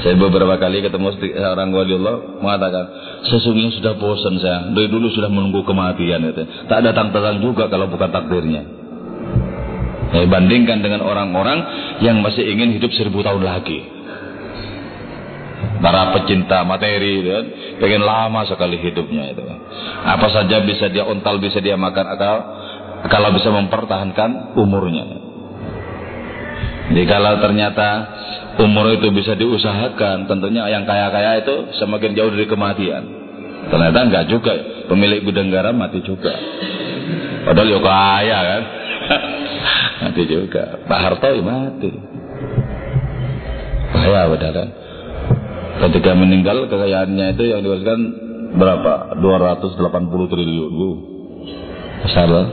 Saya 0.00 0.16
beberapa 0.16 0.56
kali 0.56 0.80
ketemu 0.80 1.12
seorang 1.12 1.76
wali 1.76 1.92
Allah 2.00 2.40
mengatakan, 2.40 2.84
sesungguhnya 3.28 3.76
sudah 3.76 3.92
bosan 4.00 4.40
saya, 4.40 4.72
dari 4.72 4.88
dulu 4.88 5.12
sudah 5.12 5.28
menunggu 5.28 5.60
kematian 5.68 6.24
itu. 6.24 6.40
Tak 6.72 6.80
datang-datang 6.80 7.44
juga 7.44 7.68
kalau 7.68 7.92
bukan 7.92 8.08
takdirnya. 8.08 8.79
Saya 10.10 10.26
bandingkan 10.26 10.82
dengan 10.82 11.06
orang-orang 11.06 11.58
yang 12.02 12.18
masih 12.18 12.42
ingin 12.42 12.74
hidup 12.74 12.90
seribu 12.98 13.22
tahun 13.22 13.46
lagi. 13.46 13.78
Para 15.80 16.12
pecinta 16.12 16.66
materi 16.66 17.24
kan? 17.24 17.44
Pengen 17.80 18.02
lama 18.04 18.44
sekali 18.44 18.76
hidupnya 18.82 19.32
itu. 19.32 19.40
Apa 20.04 20.28
saja 20.28 20.60
bisa 20.66 20.90
dia 20.90 21.06
untal 21.06 21.38
bisa 21.38 21.62
dia 21.62 21.78
makan 21.78 22.06
akal 22.10 22.36
kalau 23.08 23.32
bisa 23.32 23.48
mempertahankan 23.48 24.58
umurnya. 24.58 25.04
Jadi 26.90 27.06
kalau 27.06 27.38
ternyata 27.38 27.88
umur 28.58 28.98
itu 28.98 29.14
bisa 29.14 29.38
diusahakan 29.38 30.26
tentunya 30.26 30.66
yang 30.68 30.82
kaya-kaya 30.84 31.46
itu 31.46 31.70
semakin 31.78 32.18
jauh 32.18 32.34
dari 32.34 32.50
kematian. 32.50 33.02
Ternyata 33.70 33.98
enggak 34.10 34.24
juga. 34.26 34.54
Pemilik 34.90 35.22
gudang 35.22 35.54
garam 35.54 35.78
mati 35.78 36.02
juga. 36.02 36.34
Padahal 37.46 37.68
ya 37.70 37.80
kaya 37.80 38.38
kan 38.42 38.62
mati 40.00 40.22
juga 40.26 40.80
Pak 40.86 41.00
Harto 41.02 41.28
ya 41.30 41.42
mati 41.42 41.90
kaya 43.90 44.30
padahal 44.30 44.68
Ketika 45.80 46.12
meninggal 46.12 46.68
kekayaannya 46.68 47.40
itu 47.40 47.44
yang 47.48 47.64
diwariskan 47.64 48.00
berapa? 48.52 49.16
280 49.16 49.80
triliun. 50.28 50.72
Bu. 50.76 50.90
Besar 52.04 52.28
loh. 52.28 52.48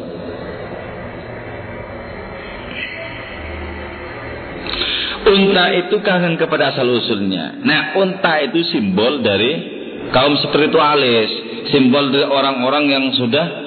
Unta 5.27 5.65
itu 5.75 5.99
kangen 5.99 6.39
kepada 6.39 6.71
asal 6.71 6.87
usulnya. 6.87 7.59
Nah, 7.67 7.99
unta 7.99 8.39
itu 8.47 8.63
simbol 8.71 9.19
dari 9.19 9.75
kaum 10.15 10.39
spiritualis, 10.39 11.27
simbol 11.67 12.07
dari 12.15 12.23
orang-orang 12.31 12.87
yang 12.87 13.05
sudah 13.11 13.66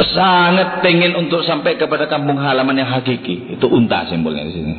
sangat 0.00 0.80
pengen 0.80 1.12
untuk 1.20 1.44
sampai 1.44 1.76
kepada 1.76 2.08
kampung 2.08 2.40
halaman 2.40 2.80
yang 2.80 2.88
hakiki. 2.88 3.56
Itu 3.56 3.68
unta 3.68 4.08
simbolnya 4.08 4.48
di 4.48 4.52
sini. 4.56 4.74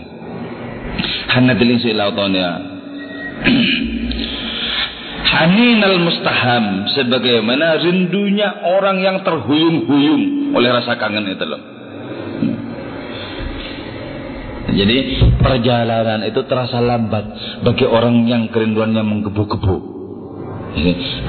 Hanatil 1.29 1.71
insi 1.73 1.89
lautonya 1.93 2.49
Haninal 5.33 5.97
mustaham 5.97 6.85
sebagaimana 6.93 7.81
rindunya 7.81 8.53
orang 8.69 9.01
yang 9.01 9.17
terhuyung-huyung 9.25 10.53
oleh 10.53 10.69
rasa 10.69 10.93
kangen 11.01 11.25
itu 11.25 11.41
loh. 11.41 11.61
Jadi 14.73 14.97
perjalanan 15.41 16.21
itu 16.25 16.41
terasa 16.45 16.81
lambat 16.81 17.25
bagi 17.65 17.85
orang 17.85 18.29
yang 18.29 18.49
kerinduannya 18.53 19.01
menggebu-gebu. 19.01 19.75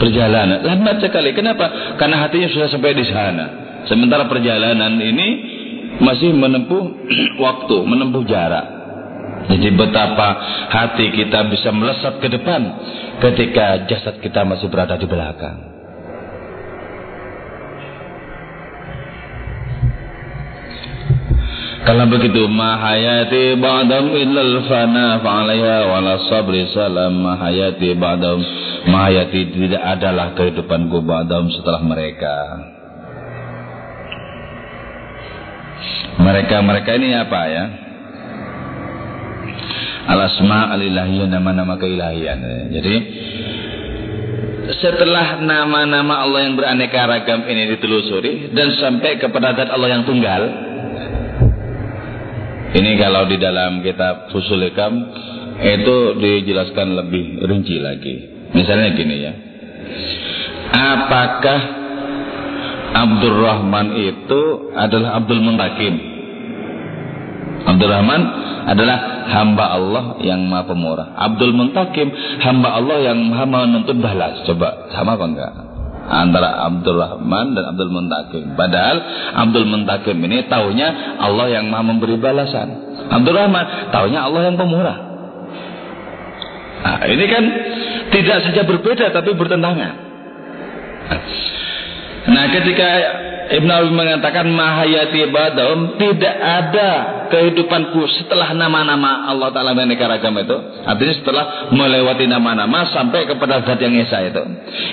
Perjalanan 0.00 0.64
lambat 0.64 1.00
sekali. 1.00 1.32
Kenapa? 1.32 1.96
Karena 1.96 2.28
hatinya 2.28 2.48
sudah 2.52 2.68
sampai 2.68 2.92
di 2.92 3.04
sana. 3.08 3.63
Sementara 3.84 4.28
perjalanan 4.28 4.96
ini 4.96 5.28
masih 6.00 6.32
menempuh 6.34 6.84
waktu, 7.44 7.76
menempuh 7.84 8.24
jarak. 8.26 8.66
Jadi 9.44 9.76
betapa 9.76 10.28
hati 10.72 11.12
kita 11.12 11.44
bisa 11.52 11.68
melesat 11.68 12.16
ke 12.16 12.32
depan 12.32 12.60
ketika 13.20 13.84
jasad 13.84 14.16
kita 14.24 14.40
masih 14.40 14.72
berada 14.72 14.96
di 14.96 15.04
belakang. 15.04 15.74
Kalau 21.84 22.08
begitu 22.08 22.48
mahayati 22.48 23.60
ba'dam 23.60 24.08
illal 24.16 24.64
fana 24.64 25.20
fa'alaiha 25.20 25.78
wala 25.92 26.16
sabri 26.32 26.64
salam 26.72 27.20
mahayati 27.20 27.92
ba'dam 28.00 28.40
mahayati 28.88 29.52
tidak 29.52 29.84
adalah 29.84 30.32
kehidupanku 30.32 31.04
ba'dam 31.04 31.52
setelah 31.52 31.84
mereka. 31.84 32.36
Mereka-mereka 36.20 36.90
ini 36.96 37.08
apa 37.16 37.40
ya? 37.50 37.64
Al-asma 40.04 40.72
al-ilahiyah 40.76 41.28
nama-nama 41.32 41.80
keilahian. 41.80 42.38
Jadi 42.70 42.94
setelah 44.64 45.44
nama-nama 45.44 46.24
Allah 46.24 46.48
yang 46.48 46.56
beraneka 46.56 47.04
ragam 47.04 47.44
ini 47.44 47.76
ditelusuri 47.76 48.52
dan 48.56 48.72
sampai 48.80 49.20
kepada 49.20 49.52
zat 49.56 49.68
Allah 49.68 49.88
yang 49.92 50.04
tunggal. 50.08 50.42
Ini 52.74 52.90
kalau 52.98 53.28
di 53.30 53.36
dalam 53.38 53.84
kitab 53.84 54.34
Fusul 54.34 54.66
Hikam 54.66 54.92
itu 55.62 55.96
dijelaskan 56.18 56.88
lebih 56.96 57.44
rinci 57.44 57.76
lagi. 57.78 58.14
Misalnya 58.50 58.88
gini 58.96 59.16
ya. 59.22 59.32
Apakah 60.74 61.83
Abdurrahman 62.94 63.86
itu 63.98 64.70
adalah 64.70 65.18
Abdul 65.18 65.42
Muntakim? 65.42 65.94
Abdurrahman 67.66 68.22
adalah 68.70 68.96
hamba 69.34 69.64
Allah 69.74 70.04
yang 70.22 70.46
maha 70.46 70.70
pemurah. 70.70 71.08
Abdul 71.18 71.52
Muntakim, 71.52 72.08
hamba 72.38 72.78
Allah 72.78 73.12
yang 73.12 73.18
maha 73.28 73.44
menuntut 73.50 73.98
balas. 73.98 74.46
Coba, 74.46 74.94
sama 74.94 75.18
apa 75.18 75.24
enggak? 75.26 75.52
Antara 76.04 76.68
Abdul 76.68 77.00
Rahman 77.00 77.56
dan 77.56 77.64
Abdul 77.74 77.90
Muntakim. 77.90 78.54
Padahal 78.54 78.96
Abdul 79.42 79.66
Muntakim 79.66 80.20
ini 80.20 80.46
taunya 80.46 81.18
Allah 81.18 81.50
yang 81.50 81.72
maha 81.72 81.82
memberi 81.82 82.20
balasan. 82.20 82.68
Abdul 83.10 83.34
Rahman 83.34 83.90
taunya 83.90 84.22
Allah 84.22 84.52
yang 84.52 84.56
pemurah. 84.60 84.98
Nah, 86.84 87.00
ini 87.08 87.24
kan 87.26 87.44
tidak 88.12 88.38
saja 88.44 88.62
berbeda 88.68 89.08
tapi 89.16 89.32
bertentangan. 89.32 89.94
Nah, 92.24 92.44
ketika 92.48 92.88
Ibn 93.44 93.68
Abi 93.68 93.90
mengatakan 93.92 94.48
mahayati 94.48 95.28
badam 95.28 96.00
tidak 96.00 96.36
ada 96.40 96.90
kehidupanku 97.28 98.00
setelah 98.16 98.56
nama-nama 98.56 99.28
Allah 99.28 99.52
Ta'ala 99.52 99.76
Maneka 99.76 100.08
Ragam 100.08 100.32
itu. 100.40 100.56
Artinya 100.88 101.14
setelah 101.20 101.44
melewati 101.68 102.24
nama-nama 102.24 102.88
sampai 102.88 103.28
kepada 103.28 103.60
zat 103.68 103.76
yang 103.84 103.92
esa 104.00 104.24
itu. 104.24 104.42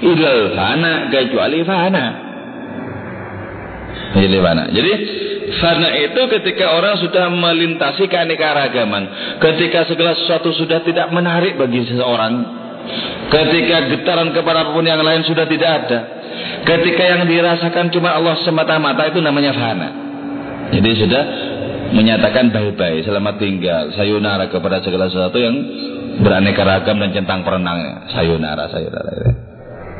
Ilal 0.03 0.51
fana 0.51 1.07
kecuali 1.07 1.63
fana. 1.63 2.05
Jadi 4.19 4.37
fana. 4.43 4.63
Jadi 4.67 4.91
fana 5.63 5.89
itu 5.95 6.21
ketika 6.35 6.75
orang 6.75 6.99
sudah 6.99 7.31
melintasi 7.31 8.11
keanekaragaman. 8.11 9.03
Ketika 9.39 9.87
segala 9.87 10.19
sesuatu 10.19 10.51
sudah 10.51 10.83
tidak 10.83 11.07
menarik 11.15 11.55
bagi 11.55 11.87
seseorang 11.87 12.60
ketika 13.31 13.77
getaran 13.95 14.35
kepada 14.35 14.67
apa 14.67 14.71
pun 14.75 14.85
yang 14.85 14.99
lain 14.99 15.23
sudah 15.23 15.45
tidak 15.47 15.69
ada 15.85 15.99
Ketika 16.61 17.03
yang 17.03 17.21
dirasakan 17.25 17.89
cuma 17.89 18.13
Allah 18.13 18.37
semata-mata 18.45 19.09
itu 19.09 19.19
namanya 19.19 19.51
fana. 19.57 19.89
Jadi 20.71 20.89
sudah 20.93 21.23
menyatakan 21.91 22.53
baik-baik, 22.53 23.03
selamat 23.03 23.35
tinggal, 23.41 23.83
sayonara 23.97 24.47
kepada 24.47 24.79
segala 24.79 25.11
sesuatu 25.11 25.41
yang 25.41 25.55
beraneka 26.21 26.63
ragam 26.63 27.01
dan 27.01 27.11
centang 27.11 27.41
perenangnya. 27.43 28.07
Sayonara, 28.13 28.69
sayonara. 28.71 29.11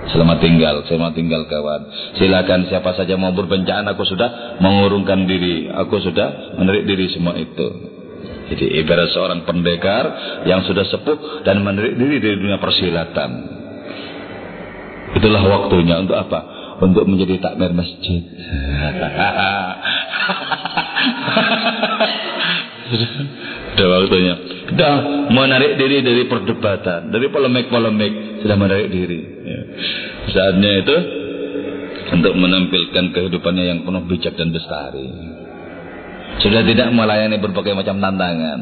Selamat 0.01 0.38
tinggal, 0.41 0.82
selamat 0.86 1.13
tinggal 1.13 1.41
kawan. 1.45 1.82
Silakan 2.17 2.65
siapa 2.69 2.93
saja 2.97 3.17
mau 3.17 3.34
berbencana, 3.34 3.93
aku 3.93 4.05
sudah 4.05 4.57
mengurungkan 4.61 5.29
diri, 5.29 5.69
aku 5.69 5.97
sudah 6.01 6.57
menarik 6.57 6.88
diri 6.89 7.05
semua 7.11 7.38
itu. 7.38 7.90
Jadi 8.51 8.65
ibarat 8.83 9.15
seorang 9.15 9.47
pendekar 9.47 10.05
yang 10.43 10.67
sudah 10.67 10.83
sepuh 10.83 11.47
dan 11.47 11.63
menarik 11.63 11.95
diri 11.95 12.19
dari 12.19 12.35
dunia 12.35 12.59
persilatan. 12.59 13.31
Itulah 15.15 15.43
waktunya 15.47 15.99
untuk 16.03 16.19
apa? 16.19 16.61
untuk 16.81 17.05
menjadi 17.05 17.37
takmir 17.37 17.71
masjid. 17.77 18.25
Sudah 23.71 23.87
waktunya. 23.87 24.35
Sudah 24.67 24.93
menarik 25.31 25.79
diri 25.79 26.03
dari 26.03 26.27
perdebatan, 26.27 27.13
dari 27.13 27.31
polemik-polemik, 27.31 28.43
sudah 28.43 28.57
menarik 28.59 28.91
diri. 28.91 29.21
Ya. 29.47 29.61
Saatnya 30.27 30.71
itu 30.83 30.95
untuk 32.11 32.35
menampilkan 32.35 33.15
kehidupannya 33.15 33.63
yang 33.63 33.79
penuh 33.87 34.03
bijak 34.11 34.35
dan 34.35 34.51
bestari. 34.51 35.07
Sudah 36.41 36.65
tidak 36.65 36.89
melayani 36.89 37.37
berbagai 37.37 37.77
macam 37.77 38.01
tantangan. 38.01 38.59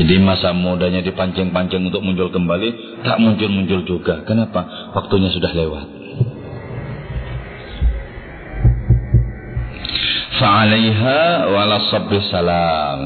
Jadi 0.00 0.16
masa 0.22 0.56
mudanya 0.56 1.04
dipancing-pancing 1.04 1.92
untuk 1.92 2.00
muncul 2.00 2.32
kembali, 2.32 3.02
tak 3.04 3.20
muncul-muncul 3.20 3.84
juga. 3.84 4.24
Kenapa? 4.24 4.92
Waktunya 4.96 5.28
sudah 5.28 5.52
lewat. 5.52 5.99
Fa'alaiha 10.40 11.52
wala 11.52 11.76
sabri 11.92 12.16
salam. 12.32 13.00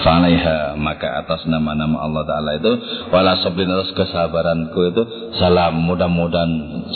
Fa'alaiha 0.00 0.80
maka 0.80 1.20
atas 1.20 1.44
nama-nama 1.44 2.00
Allah 2.00 2.24
Ta'ala 2.24 2.50
itu 2.56 2.72
wala 3.12 3.36
sabri 3.44 3.68
atas 3.68 3.92
kesabaranku 3.92 4.80
itu 4.88 5.02
salam. 5.36 5.84
Mudah-mudahan 5.84 6.52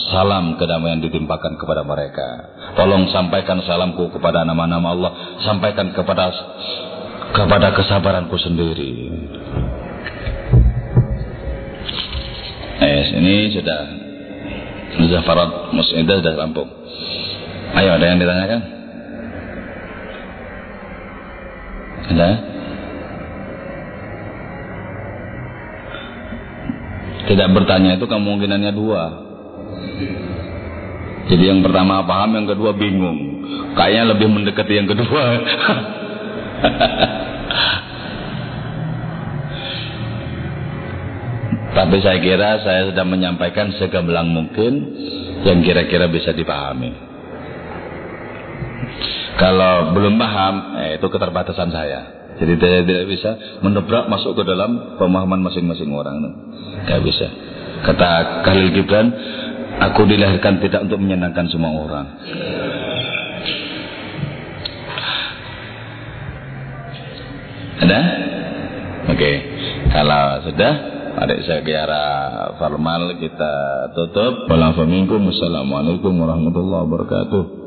salam 0.08 0.56
kedamaian 0.56 1.04
ditimpakan 1.04 1.60
kepada 1.60 1.84
mereka. 1.84 2.48
Tolong 2.80 3.12
sampaikan 3.12 3.60
salamku 3.68 4.08
kepada 4.08 4.48
nama-nama 4.48 4.96
Allah. 4.96 5.12
Sampaikan 5.44 5.92
kepada 5.92 6.32
kepada 7.36 7.76
kesabaranku 7.76 8.40
sendiri. 8.40 8.92
Eh, 12.78 13.04
ini 13.20 13.52
sudah 13.52 13.80
Zafarat 14.98 15.76
Mus'idah 15.76 16.24
sudah 16.24 16.34
rampung. 16.40 16.72
Ayo, 17.76 18.00
ada 18.00 18.04
yang 18.08 18.18
ditanyakan? 18.18 18.77
Ada? 22.08 22.30
Tidak 27.28 27.48
bertanya 27.52 28.00
itu 28.00 28.08
kemungkinannya 28.08 28.72
dua. 28.72 29.02
Jadi 31.28 31.44
yang 31.44 31.60
pertama 31.60 32.00
paham, 32.08 32.40
yang 32.40 32.48
kedua 32.48 32.72
bingung. 32.72 33.44
Kayaknya 33.76 34.16
lebih 34.16 34.28
mendekati 34.32 34.80
yang 34.80 34.88
kedua. 34.88 35.24
Tapi 41.78 42.02
saya 42.02 42.18
kira 42.18 42.58
saya 42.64 42.90
sudah 42.90 43.06
menyampaikan 43.06 43.70
segamblang 43.76 44.32
mungkin 44.32 44.72
yang 45.44 45.60
kira-kira 45.62 46.08
bisa 46.10 46.32
dipahami. 46.32 47.07
Kalau 49.38 49.94
belum 49.94 50.18
paham, 50.18 50.54
eh, 50.82 50.90
itu 50.98 51.06
keterbatasan 51.06 51.70
saya. 51.70 52.00
Jadi 52.38 52.54
saya 52.58 52.82
tidak 52.82 53.06
bisa 53.06 53.30
mendobrak 53.62 54.10
masuk 54.10 54.34
ke 54.38 54.42
dalam 54.46 54.98
pemahaman 54.98 55.42
masing-masing 55.42 55.90
orang. 55.94 56.22
Tidak 56.86 57.00
bisa. 57.06 57.26
Kata 57.86 58.42
Khalil 58.42 58.74
Gibran, 58.74 59.06
aku 59.78 60.06
dilahirkan 60.06 60.58
tidak 60.58 60.90
untuk 60.90 60.98
menyenangkan 60.98 61.46
semua 61.50 61.70
orang. 61.70 62.06
Ada? 67.78 68.00
Oke. 69.06 69.14
Okay. 69.14 69.36
Kalau 69.94 70.42
sudah, 70.50 70.72
mari 71.14 71.42
saya 71.46 71.62
kira 71.62 72.06
formal 72.58 73.14
kita 73.22 73.54
tutup. 73.94 74.50
Wassalamualaikum 74.50 76.12
warahmatullahi 76.22 76.82
wabarakatuh. 76.86 77.57